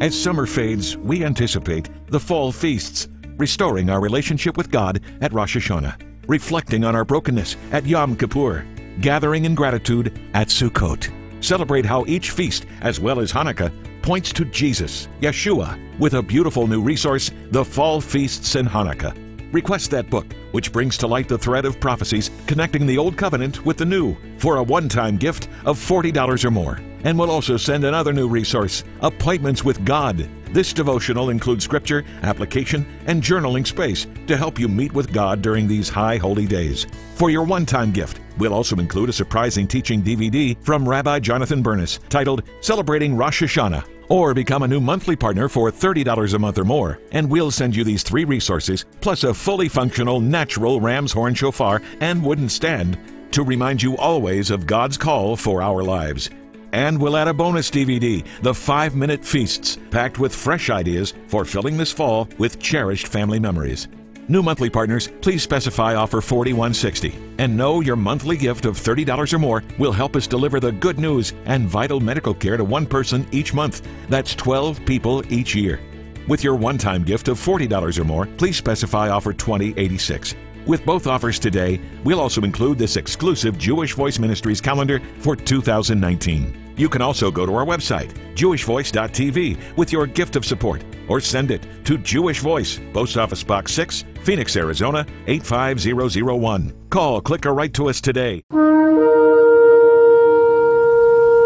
As 0.00 0.20
summer 0.20 0.46
fades, 0.46 0.96
we 0.96 1.24
anticipate 1.24 1.88
the 2.08 2.20
fall 2.20 2.52
feasts, 2.52 3.08
restoring 3.36 3.90
our 3.90 4.00
relationship 4.00 4.56
with 4.56 4.70
God 4.70 5.02
at 5.20 5.32
Rosh 5.32 5.56
Hashanah, 5.56 6.00
reflecting 6.26 6.84
on 6.84 6.96
our 6.96 7.04
brokenness 7.04 7.56
at 7.72 7.84
Yom 7.84 8.16
Kippur, 8.16 8.66
gathering 9.00 9.44
in 9.44 9.54
gratitude 9.54 10.18
at 10.32 10.48
Sukkot. 10.48 11.12
Celebrate 11.44 11.84
how 11.84 12.04
each 12.06 12.30
feast, 12.30 12.66
as 12.80 13.00
well 13.00 13.20
as 13.20 13.32
Hanukkah, 13.32 13.72
points 14.02 14.32
to 14.32 14.44
Jesus, 14.46 15.08
Yeshua, 15.20 15.78
with 15.98 16.14
a 16.14 16.22
beautiful 16.22 16.66
new 16.66 16.82
resource, 16.82 17.30
The 17.50 17.64
Fall 17.64 18.00
Feasts 18.00 18.54
and 18.54 18.68
Hanukkah. 18.68 19.14
Request 19.52 19.90
that 19.90 20.08
book, 20.08 20.26
which 20.52 20.72
brings 20.72 20.96
to 20.98 21.06
light 21.06 21.28
the 21.28 21.38
thread 21.38 21.64
of 21.64 21.80
prophecies 21.80 22.30
connecting 22.46 22.86
the 22.86 22.98
Old 22.98 23.16
Covenant 23.16 23.64
with 23.66 23.76
the 23.78 23.84
New, 23.84 24.16
for 24.38 24.56
a 24.56 24.62
one 24.62 24.88
time 24.88 25.16
gift 25.16 25.48
of 25.64 25.78
$40 25.78 26.44
or 26.44 26.50
more. 26.50 26.80
And 27.02 27.18
we'll 27.18 27.30
also 27.30 27.56
send 27.56 27.84
another 27.84 28.12
new 28.12 28.28
resource 28.28 28.84
Appointments 29.00 29.64
with 29.64 29.84
God. 29.84 30.28
This 30.52 30.72
devotional 30.72 31.30
includes 31.30 31.64
scripture, 31.64 32.04
application, 32.22 32.86
and 33.06 33.22
journaling 33.22 33.66
space 33.66 34.06
to 34.26 34.36
help 34.36 34.58
you 34.58 34.68
meet 34.68 34.92
with 34.92 35.12
God 35.12 35.42
during 35.42 35.66
these 35.66 35.88
high 35.88 36.16
holy 36.16 36.46
days. 36.46 36.86
For 37.14 37.30
your 37.30 37.44
one 37.44 37.66
time 37.66 37.92
gift, 37.92 38.20
we'll 38.38 38.54
also 38.54 38.76
include 38.76 39.08
a 39.08 39.12
surprising 39.12 39.66
teaching 39.66 40.02
DVD 40.02 40.56
from 40.62 40.88
Rabbi 40.88 41.20
Jonathan 41.20 41.62
Bernis 41.62 42.00
titled 42.08 42.42
Celebrating 42.60 43.16
Rosh 43.16 43.42
Hashanah. 43.42 43.99
Or 44.10 44.34
become 44.34 44.64
a 44.64 44.68
new 44.68 44.80
monthly 44.80 45.14
partner 45.14 45.48
for 45.48 45.70
$30 45.70 46.34
a 46.34 46.38
month 46.40 46.58
or 46.58 46.64
more, 46.64 46.98
and 47.12 47.30
we'll 47.30 47.52
send 47.52 47.76
you 47.76 47.84
these 47.84 48.02
three 48.02 48.24
resources, 48.24 48.84
plus 49.00 49.22
a 49.22 49.32
fully 49.32 49.68
functional 49.68 50.18
natural 50.18 50.80
ram's 50.80 51.12
horn 51.12 51.32
shofar 51.32 51.80
and 52.00 52.20
wooden 52.20 52.48
stand 52.48 52.98
to 53.30 53.44
remind 53.44 53.80
you 53.80 53.96
always 53.98 54.50
of 54.50 54.66
God's 54.66 54.98
call 54.98 55.36
for 55.36 55.62
our 55.62 55.84
lives. 55.84 56.28
And 56.72 57.00
we'll 57.00 57.16
add 57.16 57.28
a 57.28 57.34
bonus 57.34 57.70
DVD, 57.70 58.26
The 58.42 58.52
5 58.52 58.96
Minute 58.96 59.24
Feasts, 59.24 59.78
packed 59.92 60.18
with 60.18 60.34
fresh 60.34 60.70
ideas 60.70 61.14
for 61.28 61.44
filling 61.44 61.76
this 61.76 61.92
fall 61.92 62.28
with 62.36 62.58
cherished 62.58 63.06
family 63.06 63.38
memories. 63.38 63.86
New 64.30 64.44
monthly 64.44 64.70
partners, 64.70 65.08
please 65.22 65.42
specify 65.42 65.96
offer 65.96 66.20
4160 66.20 67.18
and 67.38 67.56
know 67.56 67.80
your 67.80 67.96
monthly 67.96 68.36
gift 68.36 68.64
of 68.64 68.78
$30 68.78 69.34
or 69.34 69.38
more 69.40 69.64
will 69.76 69.90
help 69.90 70.14
us 70.14 70.28
deliver 70.28 70.60
the 70.60 70.70
good 70.70 71.00
news 71.00 71.32
and 71.46 71.66
vital 71.66 71.98
medical 71.98 72.32
care 72.32 72.56
to 72.56 72.62
one 72.62 72.86
person 72.86 73.26
each 73.32 73.52
month. 73.52 73.84
That's 74.08 74.36
12 74.36 74.86
people 74.86 75.24
each 75.32 75.56
year. 75.56 75.80
With 76.28 76.44
your 76.44 76.54
one-time 76.54 77.02
gift 77.02 77.26
of 77.26 77.40
$40 77.40 77.98
or 77.98 78.04
more, 78.04 78.26
please 78.26 78.56
specify 78.56 79.08
offer 79.08 79.32
2086. 79.32 80.36
With 80.64 80.86
both 80.86 81.08
offers 81.08 81.40
today, 81.40 81.80
we'll 82.04 82.20
also 82.20 82.42
include 82.42 82.78
this 82.78 82.94
exclusive 82.94 83.58
Jewish 83.58 83.94
Voice 83.94 84.20
Ministries 84.20 84.60
calendar 84.60 85.00
for 85.18 85.34
2019. 85.34 86.74
You 86.76 86.88
can 86.88 87.02
also 87.02 87.32
go 87.32 87.46
to 87.46 87.54
our 87.56 87.66
website, 87.66 88.12
jewishvoice.tv, 88.36 89.76
with 89.76 89.90
your 89.90 90.06
gift 90.06 90.36
of 90.36 90.44
support, 90.44 90.84
or 91.10 91.20
send 91.20 91.50
it 91.50 91.66
to 91.84 91.98
Jewish 91.98 92.38
Voice, 92.38 92.80
Post 92.94 93.16
Office 93.16 93.42
Box 93.42 93.74
6, 93.74 94.04
Phoenix, 94.22 94.56
Arizona 94.56 95.04
85001. 95.26 96.72
Call, 96.88 97.20
click, 97.20 97.44
or 97.44 97.52
write 97.52 97.74
to 97.74 97.88
us 97.88 98.00
today. 98.00 98.42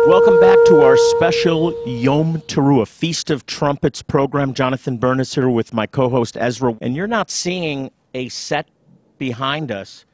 Welcome 0.06 0.38
back 0.38 0.58
to 0.66 0.82
our 0.82 0.98
special 0.98 1.72
Yom 1.86 2.42
Teruah 2.42 2.86
Feast 2.86 3.30
of 3.30 3.46
Trumpets 3.46 4.02
program. 4.02 4.52
Jonathan 4.52 4.98
Bernis 4.98 5.34
here 5.34 5.48
with 5.48 5.72
my 5.72 5.86
co-host 5.86 6.36
Ezra, 6.36 6.76
and 6.82 6.94
you're 6.94 7.06
not 7.06 7.30
seeing 7.30 7.90
a 8.12 8.28
set 8.28 8.68
behind 9.16 9.72
us. 9.72 10.04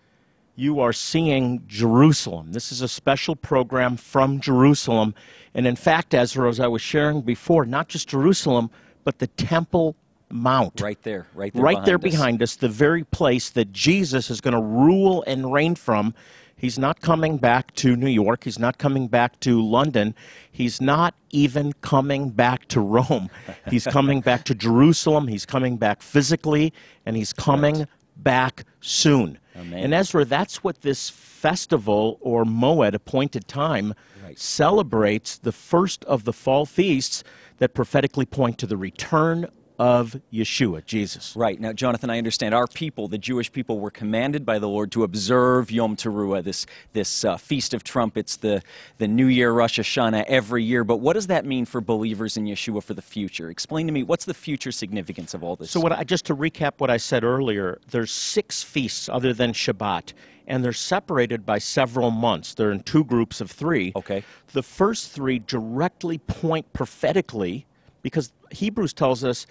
You 0.55 0.79
are 0.79 0.93
seeing 0.93 1.65
Jerusalem. 1.67 2.53
This 2.53 2.71
is 2.71 2.83
a 2.83 2.89
special 2.89 3.35
program 3.35 3.97
from 3.97 4.39
Jerusalem, 4.39 5.13
and 5.55 5.67
in 5.67 5.75
fact, 5.75 6.15
Ezra, 6.15 6.49
as 6.49 6.61
I 6.61 6.69
was 6.69 6.83
sharing 6.83 7.23
before, 7.23 7.67
not 7.67 7.89
just 7.89 8.09
Jerusalem, 8.09 8.71
but 9.05 9.19
the 9.19 9.27
Temple 9.27 9.97
Mount 10.31 10.81
Right 10.81 11.03
there. 11.03 11.27
Right 11.35 11.53
there. 11.53 11.63
right 11.63 11.85
there 11.85 11.99
behind 11.99 12.15
us. 12.15 12.21
behind 12.21 12.43
us, 12.43 12.57
the 12.57 12.69
very 12.69 13.05
place 13.05 13.51
that 13.51 13.73
Jesus 13.73 14.31
is 14.31 14.41
going 14.41 14.55
to 14.55 14.61
rule 14.61 15.25
and 15.27 15.53
reign 15.53 15.75
from. 15.75 16.15
He's 16.57 16.79
not 16.79 17.01
coming 17.01 17.39
back 17.39 17.75
to 17.77 17.97
New 17.97 18.09
York. 18.09 18.45
He's 18.45 18.59
not 18.59 18.77
coming 18.77 19.09
back 19.09 19.41
to 19.41 19.63
London. 19.63 20.15
He's 20.53 20.79
not 20.79 21.15
even 21.31 21.73
coming 21.81 22.29
back 22.31 22.69
to 22.69 22.81
Rome. 22.83 23.31
He's 23.71 23.87
coming 23.87 24.21
back 24.21 24.45
to 24.45 24.55
Jerusalem. 24.55 25.29
He's 25.29 25.47
coming 25.47 25.79
back 25.79 26.03
physically, 26.03 26.75
and 27.07 27.17
he's 27.17 27.33
coming 27.33 27.87
back 28.15 28.65
soon. 28.83 29.39
Amen. 29.57 29.85
And 29.85 29.95
Ezra, 29.95 30.27
that's 30.27 30.63
what 30.63 30.83
this 30.83 31.09
festival 31.09 32.19
or 32.21 32.45
Moed, 32.45 32.93
appointed 32.93 33.49
time, 33.49 33.95
Right. 34.23 34.39
celebrates 34.39 35.39
the 35.39 35.53
first 35.53 36.05
of 36.05 36.25
the 36.25 36.33
fall 36.35 36.67
feasts 36.67 37.25
that 37.61 37.75
prophetically 37.75 38.27
point 38.27 38.59
to 38.59 38.67
the 38.67 38.77
return 38.77 39.47
of 39.81 40.21
Yeshua, 40.31 40.85
Jesus. 40.85 41.35
Right. 41.35 41.59
Now, 41.59 41.73
Jonathan, 41.73 42.11
I 42.11 42.19
understand 42.19 42.55
our 42.55 42.67
people, 42.67 43.09
the 43.09 43.17
Jewish 43.17 43.51
people, 43.51 43.81
were 43.81 43.91
commanded 43.91 44.45
by 44.45 44.59
the 44.59 44.69
Lord 44.69 44.93
to 44.93 45.05
observe 45.05 45.71
Yom 45.71 45.97
Teruah, 45.97 46.45
this, 46.45 46.67
this 46.93 47.25
uh, 47.25 47.39
Feast 47.39 47.73
of 47.73 47.83
Trumpets, 47.83 48.37
the, 48.37 48.63
the 48.99 49.09
New 49.09 49.27
Year, 49.27 49.53
Rosh 49.53 49.81
Hashanah, 49.81 50.25
every 50.27 50.65
year. 50.65 50.85
But 50.85 50.99
what 50.99 51.15
does 51.15 51.29
that 51.29 51.47
mean 51.47 51.65
for 51.65 51.81
believers 51.81 52.37
in 52.37 52.45
Yeshua 52.45 52.83
for 52.83 52.93
the 52.93 53.01
future? 53.01 53.49
Explain 53.49 53.87
to 53.87 53.93
me, 53.95 54.03
what's 54.03 54.27
the 54.27 54.35
future 54.35 54.71
significance 54.71 55.33
of 55.33 55.43
all 55.43 55.57
this? 55.57 55.71
So, 55.71 55.81
what 55.81 55.93
I, 55.93 56.05
just 56.05 56.27
to 56.27 56.37
recap 56.37 56.73
what 56.77 56.91
I 56.91 56.99
said 56.99 57.25
earlier, 57.25 57.81
there's 57.91 58.11
six 58.11 58.63
feasts 58.63 59.09
other 59.09 59.33
than 59.33 59.53
Shabbat, 59.55 60.13
and 60.51 60.65
they're 60.65 60.73
separated 60.73 61.47
by 61.47 61.59
several 61.59 62.11
months. 62.11 62.55
They're 62.55 62.73
in 62.73 62.81
two 62.83 63.05
groups 63.05 63.41
of 63.41 63.51
three. 63.51 63.93
Okay. 63.95 64.25
The 64.53 64.65
first 64.65 65.13
three 65.13 65.39
directly 65.39 66.19
point 66.19 66.73
prophetically, 66.73 67.67
because 68.03 68.33
Hebrews 68.51 68.93
tells 68.93 69.23
us 69.23 69.47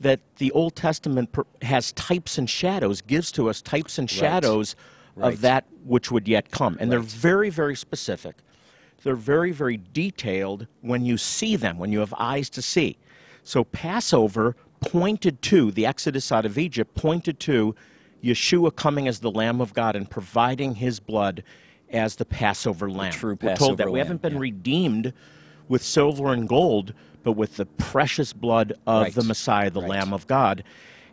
that 0.00 0.20
the 0.36 0.52
Old 0.52 0.76
Testament 0.76 1.34
has 1.62 1.92
types 1.92 2.38
and 2.38 2.48
shadows, 2.48 3.02
gives 3.02 3.32
to 3.32 3.50
us 3.50 3.60
types 3.60 3.98
and 3.98 4.08
shadows 4.08 4.76
Right. 5.16 5.32
of 5.32 5.42
that 5.42 5.64
which 5.84 6.10
would 6.10 6.26
yet 6.26 6.50
come. 6.50 6.76
And 6.80 6.90
they're 6.90 6.98
very, 6.98 7.48
very 7.48 7.76
specific. 7.76 8.34
They're 9.04 9.14
very, 9.14 9.52
very 9.52 9.80
detailed 9.92 10.66
when 10.80 11.04
you 11.04 11.18
see 11.18 11.54
them, 11.54 11.78
when 11.78 11.92
you 11.92 12.00
have 12.00 12.12
eyes 12.18 12.50
to 12.50 12.60
see. 12.62 12.96
So 13.44 13.62
Passover 13.62 14.56
pointed 14.80 15.40
to 15.42 15.70
the 15.70 15.86
Exodus 15.86 16.32
out 16.32 16.44
of 16.44 16.58
Egypt, 16.58 16.96
pointed 16.96 17.38
to 17.40 17.76
Yeshua 18.24 18.74
coming 18.74 19.06
as 19.06 19.18
the 19.20 19.30
Lamb 19.30 19.60
of 19.60 19.74
God 19.74 19.94
and 19.96 20.08
providing 20.08 20.76
his 20.76 20.98
blood 20.98 21.42
as 21.90 22.16
the 22.16 22.24
Passover 22.24 22.90
lamb. 22.90 23.12
true 23.12 23.36
Passover 23.36 23.52
We're 23.52 23.66
told 23.66 23.78
that 23.78 23.92
we 23.92 23.98
haven't 23.98 24.22
been 24.22 24.34
yeah. 24.34 24.40
redeemed 24.40 25.12
with 25.68 25.82
silver 25.82 26.32
and 26.32 26.48
gold, 26.48 26.94
but 27.22 27.32
with 27.32 27.56
the 27.56 27.66
precious 27.66 28.32
blood 28.32 28.72
of 28.86 29.02
Right. 29.02 29.14
the 29.14 29.22
Messiah, 29.22 29.70
the 29.70 29.80
Right. 29.80 29.90
Lamb 29.90 30.12
of 30.12 30.26
God. 30.26 30.64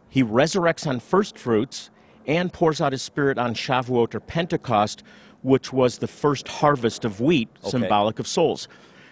He 0.10 0.24
resurrects 0.24 0.88
on 0.88 1.00
first 1.00 1.38
fruits 1.38 1.89
and 2.25 2.51
pours 2.51 2.80
out 2.82 2.91
his 2.94 3.01
spirit 3.01 3.38
on 3.38 3.53
Shavuot 3.53 4.15
or 4.15 4.20
Pentecost, 4.20 5.03
which 5.41 5.74
was 5.74 5.98
the 5.98 6.08
first 6.08 6.48
harvest 6.48 7.03
of 7.06 7.20
wheat, 7.20 7.50
symbolic 7.62 8.20
of 8.20 8.27
souls. 8.27 8.68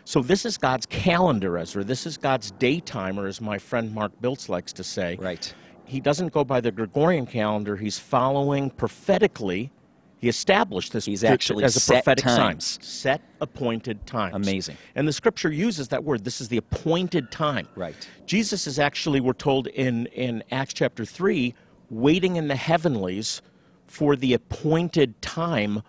So 0.06 0.22
this 0.22 0.46
is 0.46 0.58
God's 0.58 0.86
calendar, 0.86 1.58
Ezra. 1.58 1.84
This 1.84 2.06
is 2.06 2.18
God's 2.18 2.52
day 2.52 2.80
timer, 2.80 3.28
as 3.28 3.42
my 3.42 3.58
friend 3.58 3.94
Mark 3.94 4.12
Biltz 4.22 4.50
likes 4.50 4.74
to 4.74 4.84
say. 4.84 5.18
Right. 5.20 5.54
He 5.90 6.00
doesn't 6.00 6.32
go 6.32 6.44
by 6.44 6.62
the 6.62 6.72
Gregorian 6.72 7.26
calendar. 7.26 7.76
He's 7.76 7.98
following 7.98 8.70
prophetically. 8.70 9.72
He 10.20 10.30
established 10.30 10.94
this 10.94 11.06
He's 11.06 11.24
actually 11.24 11.64
as 11.64 11.76
a 11.76 11.80
set 11.80 12.04
prophetic 12.04 12.26
times. 12.26 12.66
sign. 12.66 12.84
Set 12.84 13.22
appointed 13.42 14.06
times. 14.06 14.36
Amazing. 14.36 14.78
And 14.94 15.08
the 15.08 15.14
scripture 15.14 15.52
uses 15.52 15.88
that 15.88 16.04
word. 16.04 16.24
This 16.24 16.42
is 16.42 16.50
the 16.50 16.58
appointed 16.58 17.32
time. 17.32 17.68
Right. 17.76 17.96
Jesus 18.28 18.68
is 18.68 18.78
actually, 18.78 19.20
we're 19.20 19.34
told 19.34 19.66
in, 19.68 20.06
in 20.08 20.44
Acts 20.52 20.74
chapter 20.74 21.06
3, 21.06 21.56
waiting 21.90 22.36
in 22.36 22.50
the 22.50 22.56
heavenlies 22.56 23.42
for 23.88 24.16
the 24.16 24.34
appointed 24.36 25.20
time 25.24 25.82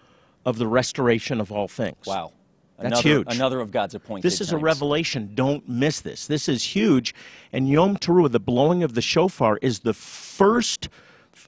of 0.46 0.56
the 0.56 0.66
restoration 0.66 1.42
of 1.42 1.52
all 1.52 1.68
things. 1.68 2.06
Wow. 2.06 2.32
That's 2.80 3.00
another, 3.00 3.08
huge. 3.08 3.34
Another 3.34 3.60
of 3.60 3.70
God's 3.70 3.94
appointed 3.94 4.22
This 4.22 4.40
is 4.40 4.52
a 4.52 4.58
revelation. 4.58 5.32
Don't 5.34 5.68
miss 5.68 6.00
this. 6.00 6.26
This 6.26 6.48
is 6.48 6.62
huge. 6.62 7.14
And 7.52 7.68
Yom 7.68 7.96
Teruah, 7.96 8.32
the 8.32 8.40
blowing 8.40 8.82
of 8.82 8.94
the 8.94 9.02
shofar, 9.02 9.58
is 9.60 9.80
the 9.80 9.94
first 9.94 10.88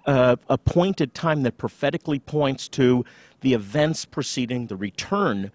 uh, 0.07 0.37
appointed 0.49 1.15
time 1.15 1.43
that 1.43 1.59
prophetically 1.59 2.19
points 2.19 2.69
to 2.69 3.05
the 3.41 3.55
events 3.55 4.05
preceding 4.05 4.67
the 4.67 4.77
return 4.77 5.51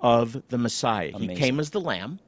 of 0.00 0.42
the 0.48 0.58
Messiah. 0.58 1.12
He 1.16 1.34
came 1.34 1.58
as 1.58 1.70
the 1.70 1.80
lamb, 1.80 2.20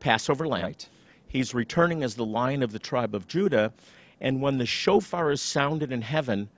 Passover 0.00 0.46
lamb. 0.46 0.64
Right. 0.64 0.88
He's 1.26 1.54
returning 1.54 2.02
as 2.02 2.14
the 2.14 2.24
lion 2.24 2.62
of 2.62 2.72
the 2.72 2.78
tribe 2.78 3.14
of 3.14 3.26
Judah. 3.26 3.72
And 4.20 4.40
when 4.42 4.58
the 4.58 4.66
shofar 4.66 5.30
is 5.30 5.40
sounded 5.40 5.92
in 5.92 6.02
heaven, 6.02 6.48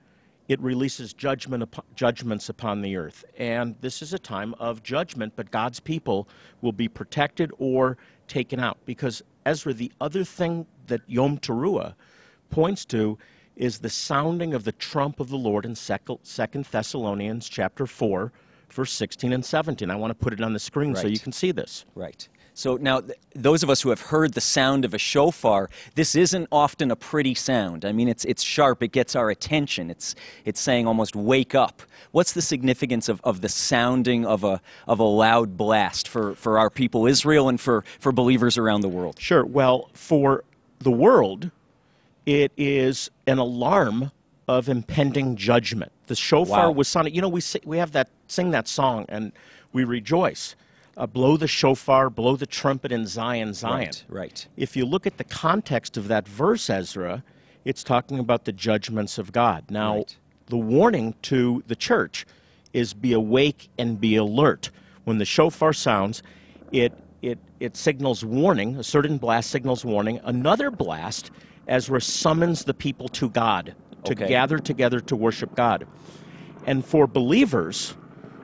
it 0.51 0.59
releases 0.59 1.13
judgment 1.13 1.63
upon, 1.63 1.85
judgments 1.95 2.49
upon 2.49 2.81
the 2.81 2.97
earth. 2.97 3.23
And 3.37 3.75
this 3.79 4.01
is 4.01 4.13
a 4.13 4.19
time 4.19 4.53
of 4.59 4.83
judgment, 4.83 5.31
but 5.37 5.49
God's 5.49 5.79
people 5.79 6.27
will 6.61 6.73
be 6.73 6.89
protected 6.89 7.53
or 7.57 7.97
taken 8.27 8.59
out. 8.59 8.77
Because, 8.85 9.23
Ezra, 9.45 9.71
the 9.71 9.93
other 10.01 10.25
thing 10.25 10.65
that 10.87 11.01
Yom 11.07 11.37
Teruah 11.37 11.93
points 12.49 12.83
to 12.85 13.17
is 13.55 13.79
the 13.79 13.89
sounding 13.89 14.53
of 14.53 14.65
the 14.65 14.73
trump 14.73 15.21
of 15.21 15.29
the 15.29 15.37
Lord 15.37 15.65
in 15.65 15.73
Second 15.73 16.65
Thessalonians 16.65 17.47
chapter 17.47 17.87
4, 17.87 18.33
verse 18.71 18.91
16 18.91 19.31
and 19.31 19.45
17. 19.45 19.89
I 19.89 19.95
want 19.95 20.11
to 20.11 20.15
put 20.15 20.33
it 20.33 20.41
on 20.41 20.51
the 20.51 20.59
screen 20.59 20.95
so 20.95 21.07
you 21.07 21.19
can 21.19 21.31
see 21.31 21.51
this. 21.51 21.85
Right. 21.95 22.27
So 22.53 22.75
now, 22.77 23.01
th- 23.01 23.17
those 23.33 23.63
of 23.63 23.69
us 23.69 23.81
who 23.81 23.89
have 23.89 24.01
heard 24.01 24.33
the 24.33 24.41
sound 24.41 24.83
of 24.85 24.93
a 24.93 24.97
shofar, 24.97 25.69
this 25.95 26.15
isn't 26.15 26.47
often 26.51 26.91
a 26.91 26.95
pretty 26.95 27.33
sound. 27.33 27.85
I 27.85 27.91
mean, 27.91 28.07
it's, 28.07 28.25
it's 28.25 28.43
sharp, 28.43 28.83
it 28.83 28.91
gets 28.91 29.15
our 29.15 29.29
attention. 29.29 29.89
It's, 29.89 30.15
it's 30.45 30.59
saying 30.59 30.85
almost, 30.85 31.15
wake 31.15 31.55
up. 31.55 31.81
What's 32.11 32.33
the 32.33 32.41
significance 32.41 33.07
of, 33.07 33.21
of 33.23 33.41
the 33.41 33.49
sounding 33.49 34.25
of 34.25 34.43
a, 34.43 34.61
of 34.87 34.99
a 34.99 35.03
loud 35.03 35.55
blast 35.55 36.07
for, 36.07 36.35
for 36.35 36.59
our 36.59 36.69
people, 36.69 37.07
Israel, 37.07 37.47
and 37.47 37.59
for, 37.59 37.83
for 37.99 38.11
believers 38.11 38.57
around 38.57 38.81
the 38.81 38.89
world? 38.89 39.17
Sure. 39.19 39.45
Well, 39.45 39.89
for 39.93 40.43
the 40.79 40.91
world, 40.91 41.51
it 42.25 42.51
is 42.57 43.09
an 43.27 43.37
alarm 43.37 44.11
of 44.47 44.67
impending 44.67 45.37
judgment. 45.37 45.91
The 46.07 46.15
shofar 46.15 46.67
Wow. 46.67 46.71
was 46.71 46.89
sounded. 46.89 47.15
You 47.15 47.21
know, 47.21 47.29
we 47.29 47.41
we 47.63 47.77
have 47.77 47.93
that 47.93 48.09
sing 48.27 48.51
that 48.51 48.67
song 48.67 49.05
and 49.07 49.31
we 49.71 49.85
rejoice. 49.85 50.55
Uh, 50.97 51.07
blow 51.07 51.37
the 51.37 51.47
shofar, 51.47 52.09
blow 52.09 52.35
the 52.35 52.45
trumpet 52.45 52.91
in 52.91 53.07
Zion, 53.07 53.53
Zion. 53.53 53.77
Right, 53.77 54.03
right. 54.09 54.47
If 54.57 54.75
you 54.75 54.85
look 54.85 55.07
at 55.07 55.17
the 55.17 55.23
context 55.23 55.95
of 55.97 56.07
that 56.09 56.27
verse, 56.27 56.69
Ezra, 56.69 57.23
it's 57.63 57.83
talking 57.83 58.19
about 58.19 58.43
the 58.45 58.51
judgments 58.51 59.17
of 59.17 59.31
God. 59.31 59.71
Now, 59.71 59.95
Right. 59.95 60.17
the 60.47 60.57
warning 60.57 61.15
to 61.23 61.63
the 61.67 61.75
church 61.75 62.25
is 62.73 62.93
be 62.93 63.13
awake 63.13 63.69
and 63.77 63.99
be 64.01 64.15
alert. 64.17 64.69
When 65.05 65.17
the 65.17 65.25
shofar 65.25 65.73
sounds, 65.73 66.21
it 66.71 66.93
it 67.21 67.37
it 67.59 67.77
signals 67.77 68.25
warning. 68.25 68.75
A 68.77 68.83
certain 68.83 69.17
blast 69.17 69.49
signals 69.51 69.85
warning. 69.85 70.19
Another 70.23 70.71
blast, 70.71 71.29
Ezra 71.67 72.01
summons 72.01 72.63
the 72.65 72.73
people 72.73 73.07
to 73.09 73.29
God 73.29 73.75
to 74.03 74.11
Okay. 74.13 74.27
gather 74.27 74.57
together 74.59 74.99
to 74.99 75.15
worship 75.15 75.55
God. 75.55 75.85
And 76.65 76.83
for 76.83 77.05
believers, 77.07 77.95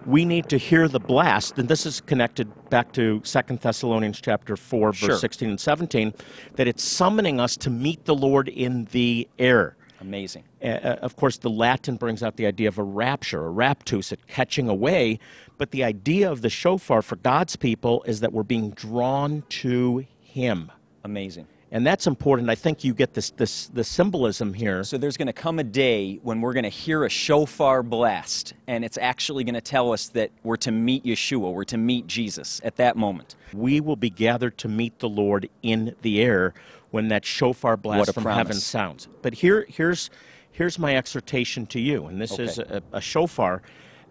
we 0.08 0.24
need 0.24 0.48
to 0.48 0.58
hear 0.58 0.88
the 0.88 1.02
blast, 1.02 1.60
and 1.60 1.68
this 1.68 1.86
is 1.86 2.00
connected 2.00 2.50
back 2.70 2.94
to 2.94 3.22
Second 3.26 3.60
Thessalonians 3.60 4.22
chapter 4.22 4.56
4, 4.56 4.94
verse 4.94 4.98
Sure. 4.98 5.18
16 5.18 5.50
and 5.50 5.60
17, 5.60 6.14
that 6.56 6.66
it's 6.66 6.82
summoning 6.82 7.42
us 7.42 7.58
to 7.58 7.70
meet 7.70 8.06
the 8.06 8.16
Lord 8.16 8.48
in 8.48 8.86
the 8.94 9.28
air. 9.38 9.76
Amazing. 10.00 10.46
Uh, 10.64 10.98
of 11.02 11.18
course, 11.18 11.38
the 11.38 11.50
Latin 11.50 11.98
brings 11.98 12.24
out 12.24 12.38
the 12.38 12.46
idea 12.46 12.70
of 12.70 12.78
a 12.78 12.84
rapture, 12.84 13.48
a 13.48 13.52
raptus, 13.52 14.14
a 14.14 14.16
catching 14.16 14.70
away. 14.70 15.20
But 15.58 15.72
the 15.72 15.84
idea 15.84 16.32
of 16.32 16.42
the 16.42 16.50
shofar 16.50 17.02
for 17.02 17.18
God's 17.18 17.58
people 17.58 18.04
is 18.04 18.22
that 18.22 18.32
we're 18.32 18.44
being 18.44 18.70
drawn 18.72 19.44
to 19.50 20.06
Him. 20.22 20.72
Amazing. 21.04 21.48
And 21.72 21.86
that's 21.86 22.08
important. 22.08 22.50
I 22.50 22.56
think 22.56 22.84
you 22.84 22.94
get 22.94 23.14
this, 23.14 23.32
this 23.32 23.68
the 23.68 23.84
symbolism 23.84 24.54
here. 24.54 24.84
So 24.84 24.98
there's 24.98 25.18
going 25.18 25.28
to 25.28 25.34
come 25.34 25.60
a 25.60 25.64
day 25.64 26.20
when 26.24 26.40
we're 26.40 26.54
going 26.54 26.64
to 26.64 26.70
hear 26.70 27.04
a 27.04 27.10
shofar 27.10 27.84
blast, 27.84 28.54
and 28.68 28.86
it's 28.86 28.98
actually 28.98 29.44
going 29.44 29.56
to 29.56 29.62
tell 29.62 29.92
us 29.92 30.08
that 30.10 30.32
we're 30.44 30.56
to 30.58 30.72
meet 30.72 31.04
Yeshua, 31.04 31.54
we're 31.54 31.66
to 31.66 31.78
meet 31.78 32.08
Jesus 32.08 32.62
at 32.64 32.78
that 32.78 32.96
moment. 32.96 33.36
we 33.54 33.82
will 33.82 33.96
be 33.98 34.10
gathered 34.10 34.58
to 34.60 34.70
meet 34.70 35.00
the 35.00 35.10
Lord 35.10 35.50
in 35.62 35.94
the 36.04 36.22
air 36.22 36.54
when 36.92 37.10
that 37.10 37.26
shofar 37.26 37.76
blast 37.76 38.14
from 38.14 38.24
heaven 38.24 38.56
sounds. 38.56 39.10
But 39.22 39.34
here, 39.34 39.66
here's, 39.68 40.10
here's 40.52 40.80
my 40.80 40.96
exhortation 40.96 41.66
to 41.68 41.80
you, 41.82 42.06
and 42.06 42.22
this 42.22 42.40
is 42.40 42.60
a, 42.60 42.82
a 42.94 43.02
shofar 43.02 43.62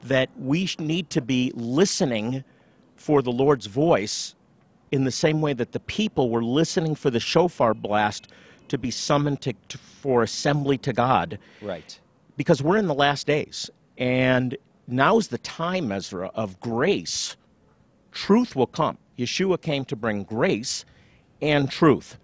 that 0.02 0.28
we 0.38 0.68
need 0.78 1.08
to 1.10 1.22
be 1.22 1.52
listening 1.54 2.44
for 2.96 3.22
the 3.22 3.32
Lord's 3.32 3.66
voice 3.66 4.34
in 4.92 5.04
the 5.04 5.10
same 5.10 5.40
way 5.40 5.52
that 5.52 5.72
the 5.72 5.80
people 5.80 6.30
were 6.30 6.42
listening 6.44 6.94
for 6.94 7.10
the 7.10 7.20
shofar 7.20 7.74
blast 7.74 8.28
to 8.68 8.78
be 8.78 8.90
summoned 8.90 9.40
to, 9.42 9.52
to, 9.68 9.78
for 9.78 10.22
assembly 10.22 10.78
to 10.78 10.92
God 10.92 11.38
Right. 11.62 11.98
because 12.36 12.62
we're 12.62 12.76
in 12.76 12.86
the 12.86 12.94
last 12.94 13.26
days. 13.26 13.70
And 13.98 14.56
now's 14.86 15.28
the 15.28 15.38
time, 15.38 15.90
Ezra, 15.92 16.30
of 16.34 16.60
grace. 16.60 17.36
Truth 18.12 18.54
will 18.56 18.66
come. 18.66 18.98
Yeshua 19.18 19.60
came 19.60 19.84
to 19.86 19.96
bring 19.96 20.22
grace 20.24 20.84
and 21.40 21.70
truth. 21.70 22.18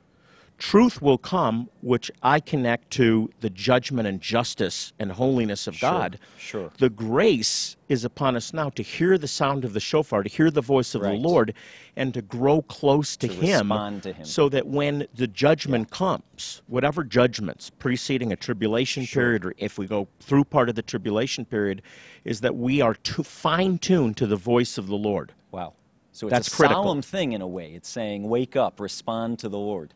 Truth 0.63 1.03
will 1.03 1.19
come, 1.19 1.69
which 1.81 2.09
I 2.23 2.39
connect 2.39 2.93
to 2.93 3.29
the 3.41 3.51
judgment 3.51 4.07
and 4.07 4.21
justice 4.21 4.93
and 4.97 5.11
holiness 5.11 5.67
of 5.67 5.79
God. 5.81 6.21
sure. 6.39 6.71
The 6.79 6.89
grace 6.89 7.77
is 7.89 8.05
upon 8.05 8.37
us 8.37 8.53
now 8.55 8.71
to 8.71 8.83
hear 8.85 9.19
the 9.19 9.27
sound 9.27 9.65
of 9.65 9.73
the 9.73 9.81
shofar, 9.81 10.23
to 10.23 10.29
hear 10.29 10.53
the 10.53 10.61
voice 10.61 10.95
of 10.95 11.03
Right. 11.03 11.21
the 11.21 11.29
Lord, 11.29 11.53
and 11.97 12.15
to 12.15 12.23
grow 12.23 12.63
close 12.63 13.17
to, 13.17 13.27
To 13.27 13.35
Him, 13.35 13.71
respond 13.71 14.05
to 14.05 14.13
Him. 14.13 14.25
so 14.25 14.49
that 14.51 14.69
when 14.69 15.09
the 15.13 15.27
judgment 15.27 15.91
comes, 15.91 16.63
whatever 16.69 17.03
judgments 17.03 17.69
preceding 17.69 18.31
a 18.31 18.37
tribulation 18.37 19.05
period, 19.05 19.45
or 19.45 19.55
if 19.59 19.79
we 19.79 19.89
go 19.89 20.07
through 20.21 20.45
part 20.45 20.69
of 20.69 20.77
the 20.77 20.83
tribulation 20.83 21.45
period, 21.45 21.83
is 22.25 22.41
that 22.41 22.55
we 22.55 22.81
are 22.81 22.95
to 22.95 23.25
fine 23.25 23.79
tuned 23.79 24.17
to 24.19 24.29
the 24.29 24.37
voice 24.37 24.79
of 24.79 24.87
the 24.87 24.95
Lord. 24.97 25.33
Wow. 25.51 25.73
So 26.13 26.29
it's 26.29 26.33
That's 26.35 26.49
a 26.49 26.57
critical. 26.57 26.85
solemn 26.85 27.03
thing 27.03 27.33
in 27.33 27.43
a 27.43 27.49
way. 27.49 27.73
It's 27.75 27.89
saying, 27.89 28.29
wake 28.29 28.55
up, 28.55 28.79
respond 28.79 29.41
to 29.41 29.49
the 29.49 29.59
Lord. 29.59 29.93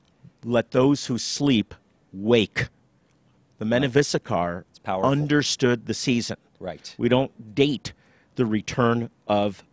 Let 0.47 0.71
those 0.71 1.07
who 1.07 1.19
sleep 1.19 1.75
wake. 2.13 2.69
The 3.59 3.65
men 3.65 3.83
of 3.83 3.97
Issachar 3.97 4.65
understood 4.87 5.87
the 5.87 5.95
season. 5.95 6.37
Right. 6.61 6.95
We 6.97 7.09
don't 7.09 7.55
date 7.57 7.93
the 8.37 8.47
return 8.47 9.11
of 9.27 9.65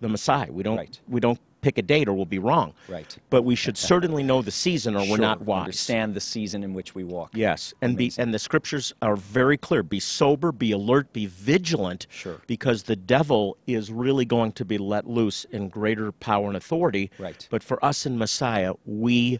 the 0.00 0.08
Messiah. 0.08 0.50
We 0.50 0.64
don't. 0.64 0.78
Right. 0.78 1.00
We 1.06 1.20
don't 1.20 1.38
pick 1.60 1.78
a 1.78 1.82
date, 1.82 2.08
or 2.08 2.12
we'll 2.12 2.24
be 2.24 2.40
wrong. 2.40 2.74
Right. 2.88 3.16
But 3.30 3.42
we 3.42 3.54
should 3.54 3.78
certainly 3.78 4.24
know 4.24 4.42
the 4.42 4.50
season, 4.50 4.96
or 4.96 5.08
we're 5.08 5.16
not 5.16 5.42
wise. 5.42 5.60
Understand 5.60 6.14
the 6.14 6.20
season 6.20 6.64
in 6.64 6.74
which 6.74 6.96
we 6.96 7.04
walk. 7.04 7.30
Yes, 7.34 7.72
and 7.80 7.96
be, 7.96 8.12
and 8.18 8.34
the 8.34 8.40
scriptures 8.40 8.92
are 9.02 9.14
very 9.14 9.56
clear. 9.56 9.84
Be 9.84 10.00
sober, 10.00 10.50
be 10.50 10.72
alert, 10.72 11.12
be 11.12 11.26
vigilant. 11.26 12.08
Sure. 12.10 12.40
Because 12.48 12.82
the 12.82 12.96
devil 12.96 13.56
is 13.68 13.92
really 13.92 14.24
going 14.24 14.52
to 14.52 14.64
be 14.64 14.76
let 14.76 15.06
loose 15.06 15.44
in 15.52 15.68
greater 15.68 16.10
power 16.10 16.48
and 16.48 16.56
authority. 16.56 17.12
Right. 17.16 17.46
But 17.48 17.62
for 17.62 17.84
us 17.84 18.06
in 18.06 18.18
Messiah, 18.18 18.74
we 18.84 19.38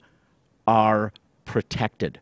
are 0.66 1.12
protected. 1.44 2.20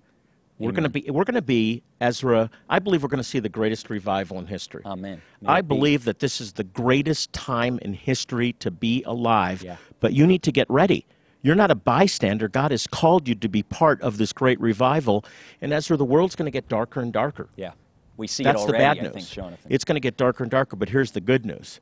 We're 0.59 0.73
going 0.73 0.85
to 0.85 0.89
be 0.89 1.11
we're 1.11 1.25
going 1.25 1.35
to 1.35 1.43
be 1.43 1.83
Ezra. 2.01 2.49
I 2.71 2.79
believe 2.79 3.03
we're 3.03 3.09
going 3.09 3.19
to 3.19 3.29
see 3.29 3.41
the 3.41 3.49
greatest 3.49 3.91
revival 3.91 4.39
in 4.39 4.47
history. 4.47 4.83
Amen. 4.87 5.21
May 5.41 5.49
I 5.49 5.61
be. 5.61 5.69
believe 5.69 6.05
that 6.05 6.21
this 6.21 6.41
is 6.41 6.53
the 6.53 6.65
greatest 6.65 7.33
time 7.33 7.79
in 7.83 7.93
history 7.93 8.53
to 8.61 8.71
be 8.71 9.03
alive. 9.05 9.63
Yeah. 9.63 9.77
But 10.01 10.13
you 10.13 10.27
need 10.27 10.43
to 10.45 10.53
get 10.53 10.71
ready. 10.71 11.07
You're 11.43 11.57
not 11.57 11.71
a 11.71 11.75
bystander. 11.75 12.49
God 12.49 12.71
has 12.71 12.87
called 12.87 13.29
you 13.29 13.35
to 13.35 13.49
be 13.49 13.63
part 13.63 14.01
of 14.01 14.17
this 14.17 14.33
great 14.33 14.59
revival. 14.61 15.25
And 15.61 15.73
Ezra, 15.73 15.97
the 15.97 16.05
world's 16.05 16.37
going 16.37 16.47
to 16.47 16.53
get 16.53 16.69
darker 16.69 17.01
and 17.01 17.13
darker. 17.13 17.49
Yeah. 17.57 17.73
We 18.17 18.29
see 18.29 18.45
That's 18.45 18.63
it 18.63 18.67
the 18.67 18.75
already, 18.75 19.01
bad 19.01 19.03
news. 19.03 19.13
think, 19.13 19.29
Jonathan. 19.29 19.67
It's 19.69 19.85
going 19.85 19.97
to 19.97 20.01
get 20.01 20.17
darker 20.17 20.45
and 20.45 20.51
darker, 20.51 20.77
but 20.77 20.89
here's 20.89 21.11
the 21.11 21.21
good 21.21 21.45
news. 21.45 21.81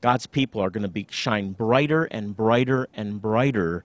God's 0.00 0.26
people 0.26 0.60
are 0.60 0.70
going 0.70 0.82
to 0.82 0.88
be 0.88 1.06
shine 1.10 1.52
brighter 1.52 2.04
and 2.04 2.36
brighter 2.36 2.86
and 2.94 3.20
brighter 3.20 3.82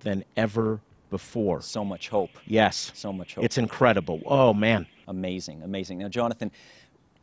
than 0.00 0.24
ever 0.36 0.80
before. 1.10 1.60
so 1.62 1.84
much 1.84 2.08
hope. 2.08 2.30
Yes. 2.46 2.92
So 2.94 3.12
much 3.12 3.34
hope. 3.34 3.44
It's 3.44 3.58
incredible. 3.58 4.22
Oh 4.26 4.52
man. 4.52 4.86
Amazing, 5.08 5.62
amazing. 5.62 5.98
Now, 5.98 6.08
Jonathan, 6.08 6.50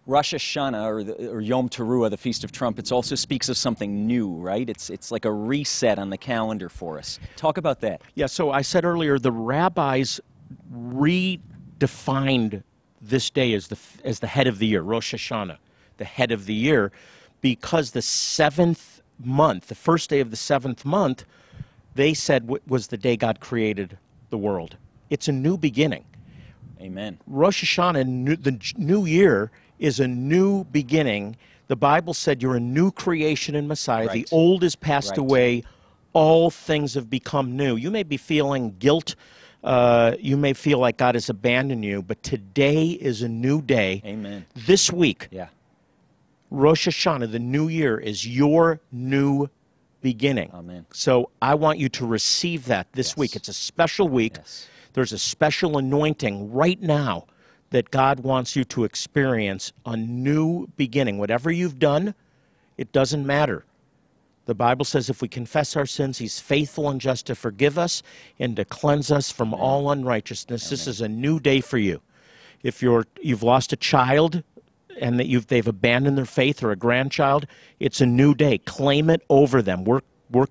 Rosh 0.06 0.34
Hashanah 0.34 0.86
or, 0.86 1.04
the, 1.04 1.30
or 1.30 1.42
Yom 1.42 1.70
Teruah, 1.70 2.10
the 2.10 2.18
Feast 2.18 2.44
of 2.44 2.52
Trumpets, 2.52 2.92
also 2.92 3.16
speaks 3.16 3.50
of 3.50 3.58
something 3.58 4.06
new, 4.06 4.34
right? 4.34 4.70
It's, 4.70 4.90
it's 4.90 5.12
like 5.12 5.26
a 5.26 5.32
reset 5.32 6.00
on 6.00 6.10
the 6.10 6.18
calendar 6.18 6.70
for 6.70 6.98
us. 6.98 7.20
Talk 7.36 7.58
about 7.58 7.82
that. 7.82 8.02
Yeah, 8.16 8.26
so 8.26 8.52
I 8.52 8.62
said 8.62 8.86
earlier 8.86 9.18
the 9.20 9.32
rabbis 9.32 10.20
redefined 10.74 12.64
this 13.02 13.30
day 13.30 13.54
as 13.54 13.68
the, 13.68 13.78
as 14.04 14.20
the 14.20 14.28
head 14.28 14.48
of 14.48 14.60
the 14.60 14.68
year, 14.68 14.82
Rosh 14.82 15.14
Hashanah, 15.14 15.58
the 15.98 16.06
head 16.06 16.32
of 16.32 16.46
the 16.46 16.54
year, 16.54 16.92
because 17.42 17.92
the 17.92 18.02
seventh 18.02 19.02
month, 19.20 19.68
the 19.68 19.76
first 19.76 20.10
day 20.10 20.20
of 20.20 20.32
the 20.32 20.38
seventh 20.38 20.86
month, 20.86 21.26
they 21.96 22.14
said 22.14 22.50
was 22.68 22.88
the 22.88 22.98
day 22.98 23.16
God 23.18 23.40
created 23.40 23.98
the 24.30 24.38
world. 24.38 24.78
It's 25.10 25.28
a 25.28 25.32
new 25.32 25.58
beginning. 25.58 26.06
Amen. 26.82 27.18
Rosh 27.28 27.64
Hashanah, 27.64 28.06
new, 28.08 28.36
the 28.36 28.60
new 28.78 29.06
year, 29.06 29.52
is 29.80 30.00
a 30.00 30.08
new 30.08 30.64
beginning. 30.66 31.38
The 31.68 31.76
Bible 31.76 32.14
said 32.14 32.42
you're 32.42 32.56
a 32.56 32.60
new 32.60 32.92
creation 32.92 33.56
in 33.56 33.68
Messiah. 33.68 34.08
Right. 34.08 34.28
The 34.28 34.36
old 34.36 34.64
is 34.64 34.76
passed 34.76 35.12
Right. 35.12 35.18
away, 35.20 35.64
all 36.14 36.50
things 36.50 36.94
have 36.96 37.10
become 37.10 37.56
new. 37.56 37.76
You 37.76 37.90
may 37.90 38.04
be 38.04 38.18
feeling 38.18 38.76
guilt. 38.80 39.16
Uh, 39.64 40.16
you 40.20 40.36
may 40.36 40.52
feel 40.54 40.78
like 40.80 40.98
God 40.98 41.16
has 41.16 41.30
abandoned 41.30 41.86
you, 41.86 42.02
but 42.02 42.22
today 42.22 42.88
is 42.90 43.22
a 43.22 43.30
new 43.30 43.62
day. 43.62 44.02
Amen. 44.06 44.46
This 44.54 44.92
week, 44.92 45.30
Yeah. 45.32 45.48
Rosh 46.52 46.88
Hashanah, 46.88 47.32
the 47.32 47.40
new 47.40 47.68
year, 47.70 47.98
is 47.98 48.28
your 48.28 48.82
new 48.92 49.48
beginning. 50.04 50.52
Amen. 50.54 50.86
So 50.94 51.32
I 51.42 51.56
want 51.56 51.80
you 51.80 51.90
to 51.90 52.06
receive 52.06 52.66
that 52.66 52.92
this 52.94 53.12
Yes. 53.12 53.18
week. 53.18 53.36
It's 53.36 53.48
a 53.48 53.54
special 53.54 54.08
week. 54.08 54.34
Yes. 54.36 54.68
There's 54.94 55.14
a 55.14 55.18
special 55.18 55.78
anointing 55.80 56.52
right 56.52 56.80
now 56.80 57.26
that 57.72 57.90
God 57.90 58.20
wants 58.20 58.56
you 58.56 58.64
to 58.66 58.84
experience 58.84 59.74
a 59.84 59.98
new 59.98 60.68
beginning. 60.78 61.18
Whatever 61.18 61.50
you've 61.50 61.80
done, 61.80 62.14
it 62.78 62.92
doesn't 62.92 63.26
matter. 63.26 63.66
The 64.46 64.54
Bible 64.54 64.86
says 64.86 65.10
if 65.10 65.22
we 65.22 65.28
confess 65.30 65.76
our 65.76 65.86
sins, 65.88 66.20
He's 66.20 66.40
faithful 66.40 66.90
and 66.90 67.02
just 67.02 67.26
to 67.28 67.34
forgive 67.36 67.80
us 67.80 68.04
and 68.38 68.56
to 68.58 68.66
cleanse 68.66 69.10
us 69.10 69.32
from 69.32 69.54
all 69.54 69.90
unrighteousness. 69.90 70.70
This 70.70 70.86
is 70.86 71.02
a 71.02 71.08
new 71.08 71.40
day 71.40 71.62
for 71.62 71.78
you. 71.80 72.02
If 72.62 72.82
you're, 72.82 73.06
you've 73.22 73.44
lost 73.44 73.74
a 73.74 73.78
child 73.78 74.44
and 75.00 75.20
that 75.20 75.28
you've, 75.28 75.48
they've 75.48 75.68
abandoned 75.68 76.18
their 76.18 76.26
faith 76.26 76.64
or 76.64 76.72
a 76.72 76.76
grandchild, 76.76 77.46
it's 77.80 78.02
a 78.02 78.06
new 78.06 78.34
day. 78.34 78.58
Claim 78.60 79.10
it 79.10 79.22
over 79.30 79.62
them. 79.62 79.84
We're, 79.84 80.02
we're 80.30 80.48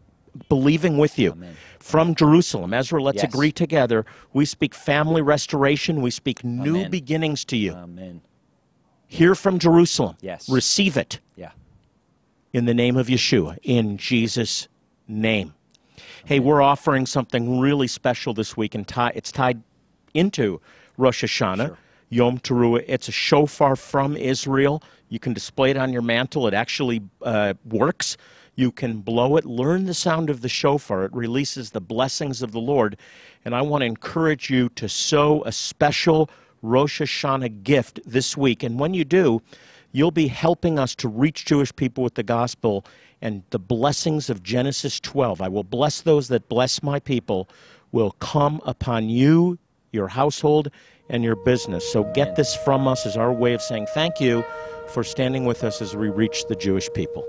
believing 0.48 0.98
with 0.98 1.18
you. 1.18 1.36
From 1.78 2.14
Jerusalem, 2.14 2.72
Ezra, 2.72 3.02
let's 3.02 3.22
Yes. 3.22 3.32
agree 3.32 3.52
together. 3.52 4.06
We 4.32 4.44
speak 4.44 4.74
family 4.74 5.20
restoration. 5.22 6.00
We 6.00 6.10
speak 6.10 6.44
new 6.44 6.76
Amen. 6.76 6.90
beginnings 6.90 7.44
to 7.46 7.56
you. 7.56 7.72
Amen. 7.72 8.22
Hear 9.08 9.34
from 9.34 9.58
Jerusalem. 9.58 10.16
Yes. 10.20 10.48
Receive 10.48 10.96
it 10.96 11.20
Yeah. 11.36 11.50
in 12.52 12.64
the 12.66 12.74
name 12.74 12.96
of 12.96 13.08
Yeshua, 13.08 13.58
in 13.62 13.98
Jesus' 13.98 14.68
name. 15.08 15.54
Hey, 16.24 16.38
we're 16.38 16.62
offering 16.62 17.04
something 17.04 17.58
really 17.58 17.88
special 17.88 18.32
this 18.32 18.56
week, 18.56 18.74
and 18.74 18.86
tie, 18.86 19.12
it's 19.14 19.32
tied 19.32 19.62
into 20.14 20.60
Rosh 20.96 21.24
Hashanah, 21.24 21.76
Yom 22.12 22.38
Teruah. 22.38 22.84
It's 22.86 23.08
a 23.08 23.12
shofar 23.12 23.74
from 23.74 24.18
Israel. 24.18 24.82
You 25.08 25.18
can 25.18 25.32
display 25.32 25.70
it 25.70 25.78
on 25.78 25.94
your 25.94 26.02
mantle. 26.02 26.46
It 26.46 26.52
actually 26.52 27.00
uh, 27.22 27.54
works. 27.64 28.18
You 28.54 28.70
can 28.70 28.98
blow 28.98 29.38
it. 29.38 29.46
Learn 29.46 29.86
the 29.86 29.94
sound 29.94 30.28
of 30.28 30.42
the 30.42 30.48
shofar. 30.48 31.06
It 31.06 31.14
releases 31.14 31.70
the 31.70 31.80
blessings 31.80 32.42
of 32.42 32.52
the 32.52 32.60
Lord. 32.60 32.98
And 33.46 33.54
I 33.54 33.62
want 33.62 33.80
to 33.80 33.86
encourage 33.86 34.50
you 34.50 34.68
to 34.70 34.90
sow 34.90 35.42
a 35.44 35.52
special 35.52 36.28
Rosh 36.60 37.00
Hashanah 37.00 37.62
gift 37.62 38.00
this 38.04 38.36
week. 38.36 38.62
And 38.62 38.78
when 38.78 38.92
you 38.92 39.06
do, 39.06 39.40
you'll 39.90 40.10
be 40.10 40.28
helping 40.28 40.78
us 40.78 40.94
to 40.96 41.08
reach 41.08 41.46
Jewish 41.46 41.74
people 41.74 42.04
with 42.04 42.14
the 42.14 42.22
gospel 42.22 42.84
and 43.22 43.42
the 43.50 43.58
blessings 43.58 44.28
of 44.28 44.42
Genesis 44.42 45.00
12. 45.00 45.40
I 45.40 45.48
will 45.48 45.64
bless 45.64 46.02
those 46.02 46.28
that 46.28 46.50
bless 46.50 46.82
my 46.82 47.00
people, 47.00 47.48
will 47.90 48.12
come 48.12 48.60
upon 48.66 49.08
you, 49.08 49.58
your 49.92 50.08
household, 50.08 50.70
and 51.08 51.22
your 51.22 51.36
business. 51.36 51.90
So 51.90 52.04
get 52.14 52.36
this 52.36 52.54
from 52.54 52.88
us 52.88 53.06
as 53.06 53.16
our 53.16 53.32
way 53.32 53.54
of 53.54 53.62
saying 53.62 53.86
thank 53.94 54.20
you 54.20 54.44
for 54.88 55.04
standing 55.04 55.44
with 55.44 55.64
us 55.64 55.82
as 55.82 55.96
we 55.96 56.08
reach 56.08 56.46
the 56.46 56.56
Jewish 56.56 56.88
people. 56.92 57.26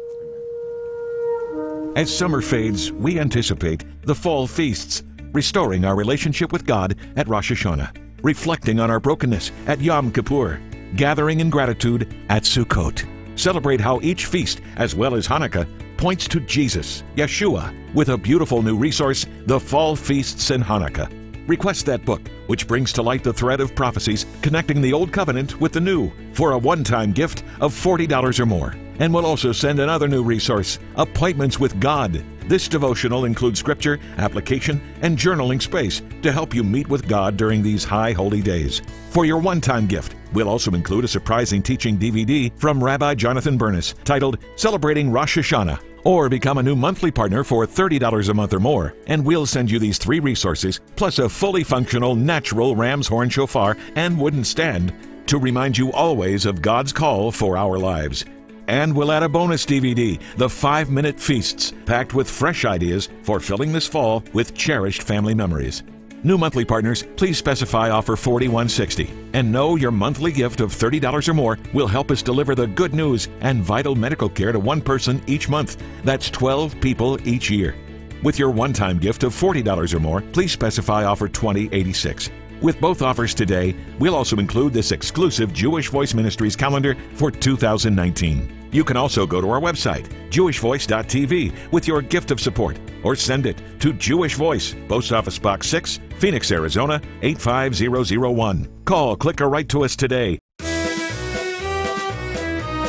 As 1.95 2.15
summer 2.15 2.41
fades, 2.41 2.91
we 2.91 3.19
anticipate 3.19 3.85
the 4.01 4.15
fall 4.15 4.47
feasts, 4.47 5.03
restoring 5.31 5.85
our 5.85 5.95
relationship 5.95 6.51
with 6.51 6.65
God 6.65 6.95
at 7.15 7.27
Rosh 7.27 7.51
Hashanah, 7.51 7.95
reflecting 8.23 8.79
on 8.79 8.89
our 8.89 8.99
brokenness 8.99 9.51
at 9.67 9.79
Yom 9.79 10.11
Kippur, 10.11 10.59
gathering 10.95 11.39
in 11.39 11.49
gratitude 11.49 12.13
at 12.29 12.43
Sukkot. 12.43 13.07
Celebrate 13.37 13.79
how 13.79 13.99
each 14.01 14.25
feast, 14.25 14.61
as 14.77 14.95
well 14.95 15.15
as 15.15 15.27
Hanukkah, 15.27 15.67
points 15.97 16.27
to 16.27 16.39
Jesus, 16.39 17.03
Yeshua, 17.15 17.73
with 17.93 18.09
a 18.09 18.17
beautiful 18.17 18.61
new 18.61 18.75
resource, 18.75 19.25
The 19.45 19.59
Fall 19.59 19.95
Feasts 19.95 20.51
in 20.51 20.61
Hanukkah. 20.61 21.11
Request 21.47 21.85
that 21.85 22.05
book, 22.05 22.21
which 22.47 22.67
brings 22.67 22.93
to 22.93 23.01
light 23.01 23.23
the 23.23 23.33
thread 23.33 23.61
of 23.61 23.75
prophecies 23.75 24.25
connecting 24.41 24.81
the 24.81 24.93
Old 24.93 25.11
Covenant 25.11 25.59
with 25.59 25.73
the 25.73 25.81
New, 25.81 26.11
for 26.33 26.51
a 26.51 26.57
one 26.57 26.83
time 26.83 27.11
gift 27.11 27.43
of 27.61 27.73
$40 27.73 28.39
or 28.39 28.45
more. 28.45 28.75
And 28.99 29.13
we'll 29.13 29.25
also 29.25 29.51
send 29.51 29.79
another 29.79 30.07
new 30.07 30.23
resource 30.23 30.79
Appointments 30.95 31.59
with 31.59 31.79
God. 31.79 32.23
This 32.47 32.67
devotional 32.67 33.25
includes 33.25 33.59
scripture, 33.59 33.99
application, 34.17 34.81
and 35.01 35.17
journaling 35.17 35.61
space 35.61 36.01
to 36.21 36.31
help 36.31 36.53
you 36.53 36.63
meet 36.63 36.89
with 36.89 37.07
God 37.07 37.37
during 37.37 37.63
these 37.63 37.83
high 37.83 38.11
holy 38.11 38.41
days. 38.41 38.81
For 39.09 39.25
your 39.25 39.39
one 39.39 39.61
time 39.61 39.87
gift, 39.87 40.15
we'll 40.33 40.49
also 40.49 40.71
include 40.71 41.05
a 41.05 41.07
surprising 41.07 41.63
teaching 41.63 41.97
DVD 41.97 42.51
from 42.59 42.83
Rabbi 42.83 43.15
Jonathan 43.15 43.57
Bernis 43.57 43.95
titled 44.03 44.39
Celebrating 44.55 45.11
Rosh 45.11 45.37
Hashanah. 45.37 45.92
Or 46.03 46.27
become 46.27 46.57
a 46.57 46.63
new 46.63 46.75
monthly 46.75 47.11
partner 47.11 47.43
for 47.43 47.65
$30 47.65 48.29
a 48.29 48.33
month 48.33 48.53
or 48.53 48.59
more, 48.59 48.93
and 49.07 49.23
we'll 49.23 49.45
send 49.45 49.71
you 49.71 49.79
these 49.79 49.97
three 49.97 50.19
resources, 50.19 50.81
plus 50.95 51.19
a 51.19 51.29
fully 51.29 51.63
functional 51.63 52.15
natural 52.15 52.75
ram's 52.75 53.07
horn 53.07 53.29
shofar 53.29 53.77
and 53.95 54.19
wooden 54.19 54.43
stand 54.43 54.93
to 55.27 55.37
remind 55.37 55.77
you 55.77 55.91
always 55.93 56.45
of 56.45 56.61
God's 56.61 56.91
call 56.91 57.31
for 57.31 57.57
our 57.57 57.77
lives. 57.77 58.25
And 58.67 58.95
we'll 58.95 59.11
add 59.11 59.23
a 59.23 59.29
bonus 59.29 59.65
DVD, 59.65 60.19
The 60.37 60.49
5 60.49 60.89
Minute 60.89 61.19
Feasts, 61.19 61.73
packed 61.85 62.13
with 62.13 62.29
fresh 62.29 62.65
ideas 62.65 63.09
for 63.23 63.39
filling 63.39 63.73
this 63.73 63.87
fall 63.87 64.23
with 64.33 64.53
cherished 64.55 65.03
family 65.03 65.33
memories. 65.33 65.83
New 66.25 66.37
monthly 66.37 66.63
partners, 66.63 67.03
please 67.17 67.37
specify 67.37 67.89
offer 67.89 68.15
4160 68.15 69.11
and 69.33 69.51
know 69.51 69.75
your 69.75 69.91
monthly 69.91 70.31
gift 70.31 70.61
of 70.61 70.71
$30 70.71 71.27
or 71.27 71.33
more 71.33 71.59
will 71.73 71.87
help 71.87 72.11
us 72.11 72.21
deliver 72.21 72.55
the 72.55 72.65
good 72.65 72.93
news 72.93 73.27
and 73.41 73.61
vital 73.61 73.93
medical 73.93 74.29
care 74.29 74.53
to 74.53 74.59
one 74.59 74.79
person 74.79 75.21
each 75.27 75.49
month. 75.49 75.83
That's 76.05 76.29
12 76.29 76.79
people 76.79 77.19
each 77.27 77.49
year. 77.49 77.75
With 78.23 78.39
your 78.39 78.51
one-time 78.51 78.99
gift 78.99 79.23
of 79.23 79.33
$40 79.33 79.93
or 79.93 79.99
more, 79.99 80.21
please 80.21 80.53
specify 80.53 81.03
offer 81.03 81.27
2086. 81.27 82.29
With 82.61 82.79
both 82.79 83.01
offers 83.01 83.33
today, 83.33 83.75
we'll 83.99 84.15
also 84.15 84.37
include 84.37 84.71
this 84.71 84.93
exclusive 84.93 85.51
Jewish 85.51 85.89
Voice 85.89 86.13
Ministries 86.13 86.55
calendar 86.55 86.95
for 87.15 87.31
2019. 87.31 88.62
You 88.73 88.83
can 88.83 88.97
also 88.97 89.25
go 89.27 89.39
to 89.39 89.49
our 89.51 89.61
website, 89.61 90.07
jewishvoice.tv, 90.31 91.71
with 91.71 91.87
your 91.87 92.01
gift 92.01 92.31
of 92.31 92.41
support, 92.41 92.79
or 93.03 93.15
send 93.15 93.45
it 93.45 93.61
to 93.79 93.93
Jewish 93.93 94.33
Voice, 94.35 94.75
Post 94.89 95.13
Office 95.13 95.37
Box 95.37 95.67
6, 95.69 95.99
Phoenix, 96.17 96.51
Arizona 96.51 96.99
85001. 97.21 98.67
Call, 98.85 99.15
click, 99.15 99.39
or 99.41 99.49
write 99.49 99.69
to 99.69 99.83
us 99.83 99.95
today. 99.95 100.39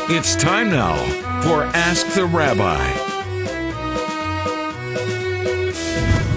It's 0.06 0.36
time 0.36 0.70
now 0.70 0.96
for 1.42 1.64
Ask 1.74 2.06
the 2.14 2.24
Rabbi. 2.24 3.04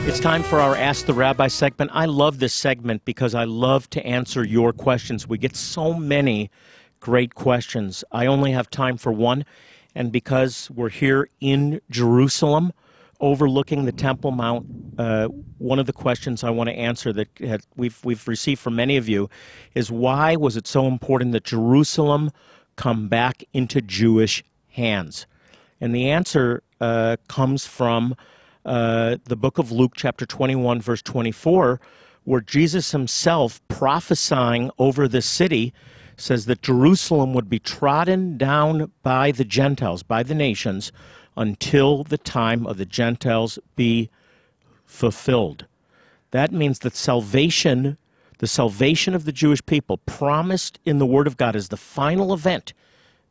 It's 0.08 0.20
time 0.20 0.44
for 0.44 0.60
our 0.60 0.76
Ask 0.76 1.06
the 1.06 1.14
Rabbi 1.14 1.48
segment. 1.48 1.92
I 1.94 2.06
love 2.06 2.40
this 2.40 2.54
segment 2.54 3.06
because 3.06 3.36
I 3.36 3.44
love 3.44 3.90
to 3.92 4.06
answer 4.06 4.44
your 4.44 4.74
questions. 4.74 5.28
We 5.28 5.38
get 5.38 5.56
so 5.56 5.94
many 5.94 6.50
great 7.00 7.36
questions. 7.36 8.04
I 8.12 8.26
only 8.26 8.52
have 8.52 8.70
time 8.70 8.98
for 8.98 9.12
one, 9.12 9.46
and 9.96 10.12
because 10.12 10.70
we're 10.72 10.90
here 10.90 11.30
in 11.40 11.82
Jerusalem, 11.90 12.74
overlooking 13.20 13.86
the 13.86 13.92
Temple 13.92 14.32
Mount, 14.32 14.66
uh, 14.98 15.28
one 15.58 15.80
of 15.80 15.88
the 15.88 15.94
questions 15.94 16.44
I 16.44 16.50
want 16.50 16.70
to 16.70 16.76
answer 16.76 17.12
that 17.14 17.30
had- 17.40 17.66
we've 17.76 18.00
we've 18.04 18.28
received 18.28 18.62
from 18.62 18.76
many 18.76 18.98
of 18.98 19.10
you 19.10 19.30
is 19.74 19.92
why 19.92 20.36
was 20.36 20.56
it 20.56 20.68
so 20.68 20.88
important 20.88 21.32
that 21.32 21.44
Jerusalem 21.44 22.32
come 22.76 23.08
back 23.08 23.44
into 23.54 23.82
Jewish 23.82 24.44
hands? 24.70 25.26
And 25.82 25.94
the 25.96 26.10
answer 26.10 26.64
uh, 26.80 27.18
comes 27.28 27.66
from 27.66 28.16
uh, 28.66 29.18
the 29.24 29.36
book 29.36 29.58
of 29.58 29.72
Luke, 29.72 29.94
chapter 29.96 30.26
21, 30.26 30.82
verse 30.82 31.02
24, 31.02 31.80
where 32.26 32.42
Jesus 32.42 32.92
himself, 32.92 33.66
prophesying 33.70 34.70
over 34.78 35.08
this 35.08 35.26
city, 35.26 35.74
says 36.18 36.48
that 36.48 36.64
Jerusalem 36.64 37.34
would 37.34 37.50
be 37.50 37.60
trodden 37.60 38.38
down 38.38 38.92
by 39.04 39.32
the 39.32 39.46
Gentiles, 39.46 40.02
by 40.04 40.24
the 40.24 40.36
nations, 40.36 40.92
until 41.38 42.04
the 42.04 42.18
time 42.18 42.66
of 42.66 42.78
the 42.78 42.86
Gentiles 42.86 43.60
be 43.76 44.10
fulfilled. 44.86 45.68
That 46.32 46.52
means 46.52 46.80
that 46.80 46.96
salvation, 46.96 47.98
the 48.40 48.48
salvation 48.48 49.14
of 49.14 49.26
the 49.26 49.32
Jewish 49.32 49.64
people, 49.66 49.98
promised 49.98 50.80
in 50.84 50.98
the 50.98 51.06
Word 51.06 51.28
of 51.28 51.38
God, 51.38 51.56
is 51.56 51.70
the 51.70 51.78
final 51.78 52.34
event 52.34 52.74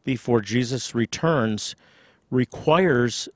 before 0.04 0.40
Jesus 0.40 0.94
returns 0.94 1.74
requires 2.30 3.28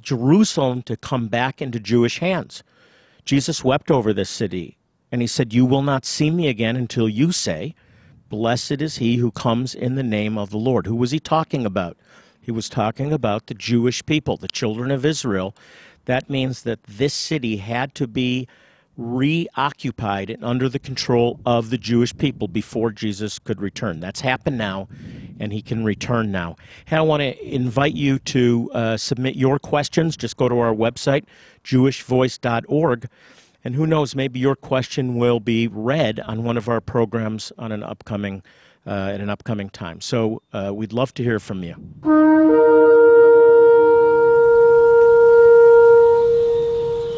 Jerusalem 0.00 0.82
to 0.82 0.96
come 0.96 1.28
back 1.28 1.60
into 1.60 1.78
Jewish 1.78 2.18
hands. 2.18 2.62
Jesus 3.26 3.62
wept 3.62 3.90
over 3.90 4.14
this 4.14 4.30
city, 4.30 4.78
and 5.12 5.20
he 5.20 5.26
said, 5.26 5.52
You 5.52 5.66
will 5.66 5.82
not 5.82 6.06
see 6.06 6.30
me 6.30 6.48
again 6.48 6.76
until 6.76 7.08
you 7.08 7.32
say, 7.32 7.74
Blessed 8.28 8.82
is 8.82 8.96
he 8.96 9.16
who 9.16 9.30
comes 9.30 9.74
in 9.74 9.94
the 9.94 10.02
name 10.02 10.36
of 10.36 10.50
the 10.50 10.56
Lord. 10.58 10.86
Who 10.86 10.96
was 10.96 11.12
he 11.12 11.20
talking 11.20 11.64
about? 11.64 11.96
He 12.40 12.50
was 12.50 12.68
talking 12.68 13.12
about 13.12 13.46
the 13.46 13.54
Jewish 13.54 14.04
people, 14.04 14.36
the 14.36 14.48
children 14.48 14.90
of 14.90 15.04
Israel. 15.04 15.54
That 16.06 16.30
means 16.30 16.62
that 16.62 16.82
this 16.84 17.14
city 17.14 17.56
had 17.58 17.94
to 17.96 18.06
be 18.06 18.46
reoccupied 18.96 20.30
and 20.30 20.44
under 20.44 20.68
the 20.68 20.78
control 20.78 21.38
of 21.44 21.70
the 21.70 21.78
Jewish 21.78 22.16
people 22.16 22.48
before 22.48 22.90
Jesus 22.90 23.38
could 23.38 23.60
return. 23.60 24.00
That's 24.00 24.20
happened 24.20 24.56
now, 24.56 24.88
and 25.38 25.52
he 25.52 25.60
can 25.60 25.84
return 25.84 26.32
now. 26.32 26.56
And 26.86 26.98
I 26.98 27.02
want 27.02 27.20
to 27.20 27.44
invite 27.44 27.94
you 27.94 28.18
to 28.20 28.70
uh, 28.72 28.96
submit 28.96 29.36
your 29.36 29.58
questions. 29.58 30.16
Just 30.16 30.36
go 30.36 30.48
to 30.48 30.58
our 30.58 30.74
website, 30.74 31.24
jewishvoice.org. 31.64 33.08
And 33.66 33.74
who 33.74 33.84
knows, 33.84 34.14
maybe 34.14 34.38
your 34.38 34.54
question 34.54 35.16
will 35.16 35.40
be 35.40 35.66
read 35.66 36.20
on 36.20 36.44
one 36.44 36.56
of 36.56 36.68
our 36.68 36.80
programs 36.80 37.50
on 37.58 37.72
an 37.72 37.82
upcoming, 37.82 38.44
uh, 38.86 39.10
at 39.12 39.20
an 39.20 39.28
upcoming 39.28 39.70
time. 39.70 40.00
So 40.00 40.40
uh, 40.52 40.70
we'd 40.72 40.92
love 40.92 41.12
to 41.14 41.24
hear 41.24 41.40
from 41.40 41.64
you. 41.64 41.74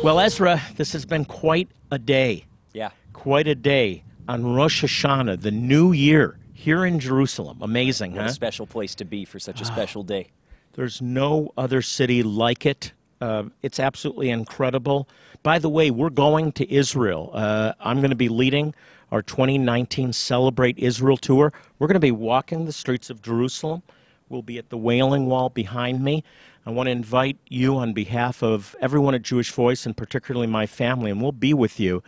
Well, 0.03 0.19
Ezra, 0.21 0.63
this 0.77 0.95
has 0.95 1.05
been 1.05 1.27
quite 1.27 1.69
a 1.91 1.99
day. 1.99 2.47
Yeah. 2.73 2.93
Quite 3.13 3.47
a 3.47 3.55
day 3.55 4.05
on 4.27 4.55
Rosh 4.55 4.83
Hashanah, 4.83 5.43
the 5.43 5.51
new 5.51 5.93
year 5.93 6.39
here 6.55 6.87
in 6.87 6.99
Jerusalem. 6.99 7.59
Amazing, 7.61 8.13
What 8.13 8.23
huh? 8.23 8.29
a 8.29 8.33
special 8.33 8.67
place 8.67 8.95
to 8.95 9.05
be 9.05 9.27
for 9.27 9.39
such 9.39 9.61
a 9.61 9.67
special 9.67 10.03
day. 10.03 10.29
There's 10.73 11.03
no 11.03 11.53
other 11.59 11.83
city 11.83 12.23
like 12.23 12.65
it. 12.65 12.95
Uh, 13.21 13.45
it's 13.63 13.81
absolutely 13.81 14.31
incredible. 14.31 15.09
By 15.43 15.59
the 15.59 15.69
way, 15.69 15.91
we're 15.91 16.11
going 16.11 16.53
to 16.53 16.73
Israel. 16.73 17.31
Uh, 17.33 17.73
I'm 17.81 17.99
going 17.99 18.11
to 18.11 18.17
be 18.17 18.29
leading 18.29 18.75
our 19.11 19.23
2019 19.23 20.13
Celebrate 20.13 20.79
Israel 20.79 21.17
tour. 21.17 21.53
We're 21.79 21.87
going 21.87 21.95
to 21.95 22.01
be 22.01 22.13
walking 22.13 22.65
the 22.65 22.73
streets 22.73 23.11
of 23.11 23.23
Jerusalem. 23.23 23.83
We'll 24.29 24.43
be 24.43 24.59
at 24.59 24.69
the 24.69 24.77
Wailing 24.77 25.27
Wall 25.27 25.49
behind 25.49 26.05
me. 26.05 26.23
I 26.67 26.71
want 26.71 26.89
to 26.89 26.91
invite 26.91 27.39
you 27.49 27.77
on 27.77 27.95
behalf 27.95 28.43
of 28.43 28.77
everyone 28.81 29.15
at 29.15 29.23
Jewish 29.23 29.51
Voice 29.53 29.87
and 29.87 29.97
particularly 29.97 30.47
my 30.47 30.67
family, 30.67 31.11
and 31.11 31.23
we'll 31.23 31.33
be 31.33 31.55
with 31.55 31.81
you 31.81 32.03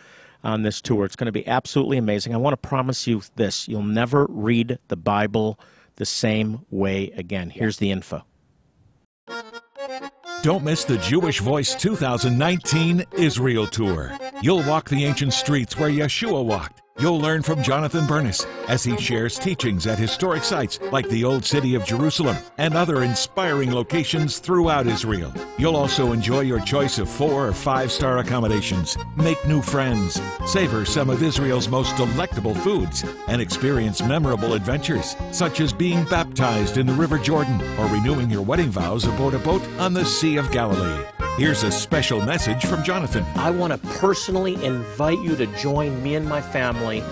on 0.45 0.63
this 0.63 0.81
tour. 0.83 1.05
It's 1.07 1.17
going 1.17 1.27
to 1.27 1.33
be 1.33 1.47
absolutely 1.47 1.97
amazing. 1.97 2.35
I 2.35 2.39
want 2.39 2.61
to 2.61 2.69
promise 2.69 3.07
you 3.07 3.23
this 3.37 3.69
you'll 3.69 3.83
never 3.83 4.27
read 4.29 4.79
the 4.89 4.97
Bible 4.97 5.59
the 5.97 6.07
same 6.07 6.67
way 6.71 7.11
again. 7.17 7.51
Here's 7.51 7.79
the 7.79 7.91
info. 7.91 8.25
Don't 10.43 10.65
miss 10.65 10.85
the 10.85 10.97
Jewish 10.97 11.41
Voice 11.41 11.75
2019 11.75 13.05
Israel 13.13 13.67
Tour. 13.67 14.11
You'll 14.41 14.67
walk 14.67 14.89
the 14.89 15.05
ancient 15.05 15.35
streets 15.35 15.77
where 15.77 15.91
Yeshua 15.91 16.43
walked. 16.43 16.81
You'll 17.01 17.19
learn 17.19 17.43
from 17.43 17.63
Jonathan 17.63 18.07
Bernis 18.07 18.45
as 18.69 18.85
he 18.85 18.95
shares 18.99 19.39
teachings 19.39 19.87
at 19.87 19.99
historic 19.99 20.45
sites 20.45 20.79
like 20.93 21.09
the 21.09 21.25
Old 21.25 21.47
City 21.47 21.75
of 21.75 21.87
Jerusalem 21.87 22.37
and 22.59 22.77
other 22.77 23.05
inspiring 23.05 23.73
locations 23.73 24.39
throughout 24.39 24.87
Israel. 24.87 25.33
You'll 25.57 25.77
also 25.77 26.13
enjoy 26.13 26.41
your 26.41 26.61
choice 26.61 26.99
of 26.99 27.09
four 27.09 27.49
or 27.49 27.55
five 27.55 27.91
star 27.91 28.19
accommodations, 28.19 28.99
make 29.17 29.43
new 29.49 29.63
friends, 29.63 30.21
savor 30.47 30.85
some 30.85 31.09
of 31.09 31.23
Israel's 31.23 31.71
most 31.71 31.97
delectable 31.97 32.55
foods, 32.55 33.03
and 33.29 33.41
experience 33.41 34.03
memorable 34.03 34.53
adventures, 34.53 35.17
such 35.33 35.61
as 35.61 35.73
being 35.73 36.05
baptized 36.05 36.77
in 36.77 36.87
the 36.87 36.93
River 36.93 37.17
Jordan 37.17 37.63
or 37.79 37.87
renewing 37.87 38.29
your 38.29 38.43
wedding 38.43 38.71
vows 38.71 39.07
aboard 39.07 39.33
a 39.33 39.39
boat 39.39 39.67
on 39.79 39.95
the 39.95 40.05
Sea 40.05 40.37
of 40.37 40.53
Galilee. 40.53 41.20
Here's 41.41 41.63
a 41.63 41.73
special 41.73 42.21
message 42.21 42.67
from 42.67 42.85
Jonathan. 42.85 43.25
I 43.35 43.51
want 43.51 43.73
to 43.73 43.79
personally 43.99 44.63
invite 44.63 45.21
you 45.21 45.37
to 45.37 45.47
join 45.57 46.03
me 46.03 46.15
and 46.15 46.29
my 46.29 46.43
family 46.43 47.03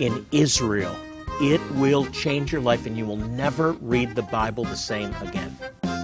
in 0.00 0.26
Israel. 0.32 0.94
It 1.40 1.62
will 1.76 2.04
change 2.08 2.52
your 2.52 2.60
life, 2.60 2.84
and 2.84 2.98
you 2.98 3.06
will 3.06 3.16
never 3.16 3.72
read 3.72 4.14
the 4.14 4.22
Bible 4.24 4.64
the 4.64 4.76
same 4.76 5.14
again. 5.22 5.56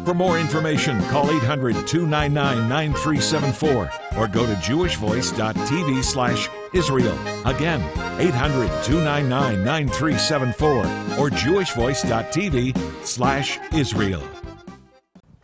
For 0.06 0.14
more 0.14 0.38
information, 0.38 1.02
call 1.08 1.30
800 1.30 1.86
299 1.86 2.66
9374 2.66 3.90
or 4.16 4.26
go 4.26 4.46
to 4.46 4.54
jewishvoice.tv 4.54 6.02
slash 6.02 6.48
Israel. 6.72 7.18
Again, 7.44 7.82
800 8.18 8.68
299 8.84 9.62
9374 9.62 10.76
or 11.18 11.28
jewishvoice.tv 11.28 13.06
slash 13.06 13.58
Israel. 13.74 14.22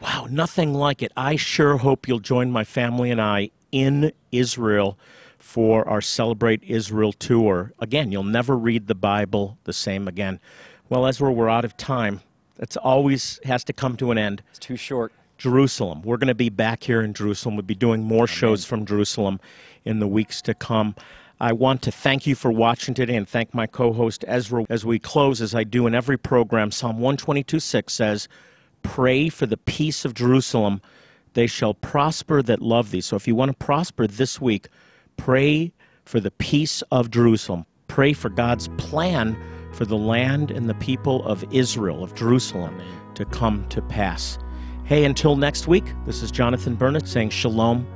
Wow, 0.03 0.27
nothing 0.29 0.75
like 0.75 1.01
it. 1.01 1.12
I 1.17 1.37
sure 1.37 1.77
hope 1.77 2.09
you'll 2.09 2.19
join 2.19 2.51
my 2.51 2.65
family 2.65 3.12
and 3.12 3.21
I 3.21 3.51
in 3.71 4.12
Israel 4.33 4.99
for 5.38 5.88
our 5.88 6.01
Celebrate 6.01 6.61
Israel 6.65 7.12
tour. 7.12 7.73
Again, 7.79 8.11
you'll 8.11 8.25
never 8.25 8.57
read 8.57 8.88
the 8.88 8.97
Bible 8.97 9.59
the 9.62 9.73
same 9.73 10.09
again. 10.09 10.41
Well, 10.88 11.07
Ezra, 11.07 11.33
we're 11.33 11.49
out 11.49 11.65
of 11.65 11.77
time. 11.77 12.21
That's 12.57 12.77
always 12.77 13.38
has 13.45 13.62
to 13.65 13.73
come 13.73 13.97
to 13.99 14.11
an 14.11 14.19
end. 14.19 14.43
It's 14.51 14.59
too 14.59 14.77
short. 14.77 15.12
Jerusalem. 15.38 16.03
We're 16.03 16.17
going 16.17 16.29
to 16.29 16.35
be 16.35 16.51
back 16.51 16.83
here 16.83 17.01
in 17.01 17.15
Jerusalem. 17.15 17.55
We'll 17.55 17.62
be 17.62 17.75
doing 17.75 18.03
more 18.03 18.27
shows 18.27 18.65
from 18.65 18.85
Jerusalem 18.85 19.38
in 19.85 20.01
the 20.01 20.09
weeks 20.09 20.43
to 20.43 20.55
come. 20.55 20.97
I 21.41 21.53
want 21.53 21.83
to 21.83 21.93
thank 21.93 22.27
you 22.27 22.35
for 22.35 22.51
watching 22.51 22.95
today 22.95 23.17
and 23.17 23.29
thank 23.29 23.55
my 23.55 23.67
co 23.67 23.93
host 23.93 24.25
Ezra 24.27 24.65
as 24.69 24.85
we 24.85 24.99
close, 24.99 25.41
as 25.41 25.55
I 25.55 25.65
do 25.65 25.87
in 25.87 25.95
every 25.95 26.17
program. 26.17 26.73
Psalm 26.73 26.99
122 26.99 27.61
6 27.61 27.93
says, 27.93 28.29
Pray 28.83 29.29
for 29.29 29.47
the 29.47 29.57
peace 29.57 30.05
of 30.05 30.14
Jerusalem. 30.14 30.81
They 31.35 31.47
shall 31.47 31.75
prosper 31.75 32.42
that 32.42 32.61
love 32.61 32.90
thee. 32.90 33.01
So 33.01 33.16
if 33.16 33.27
you 33.27 33.35
want 33.35 33.51
to 33.51 33.64
prosper 33.64 34.07
this 34.07 34.40
week, 34.40 34.68
pray 35.16 35.73
for 36.05 36.21
the 36.21 36.31
peace 36.31 36.83
of 36.90 37.11
Jerusalem. 37.11 37.66
Pray 37.88 38.12
for 38.12 38.29
God's 38.29 38.68
plan 38.77 39.37
for 39.73 39.85
the 39.85 39.97
land 39.97 40.51
and 40.51 40.68
the 40.68 40.75
people 40.75 41.25
of 41.25 41.45
Israel, 41.53 42.05
of 42.05 42.14
Jerusalem, 42.14 42.81
to 43.14 43.25
come 43.25 43.66
to 43.71 43.81
pass. 43.83 44.38
Hey, 44.85 45.05
until 45.05 45.37
next 45.37 45.66
week, 45.66 45.85
this 46.05 46.23
is 46.23 46.31
Jonathan 46.31 46.75
Bernis 46.75 47.11
saying 47.11 47.31
shalom 47.31 47.87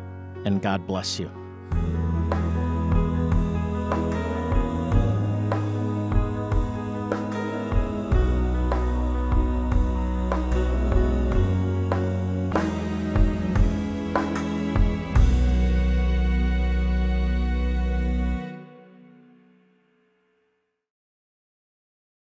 and 0.45 0.63
God 0.63 0.87
bless 0.87 1.19
you. 1.19 1.31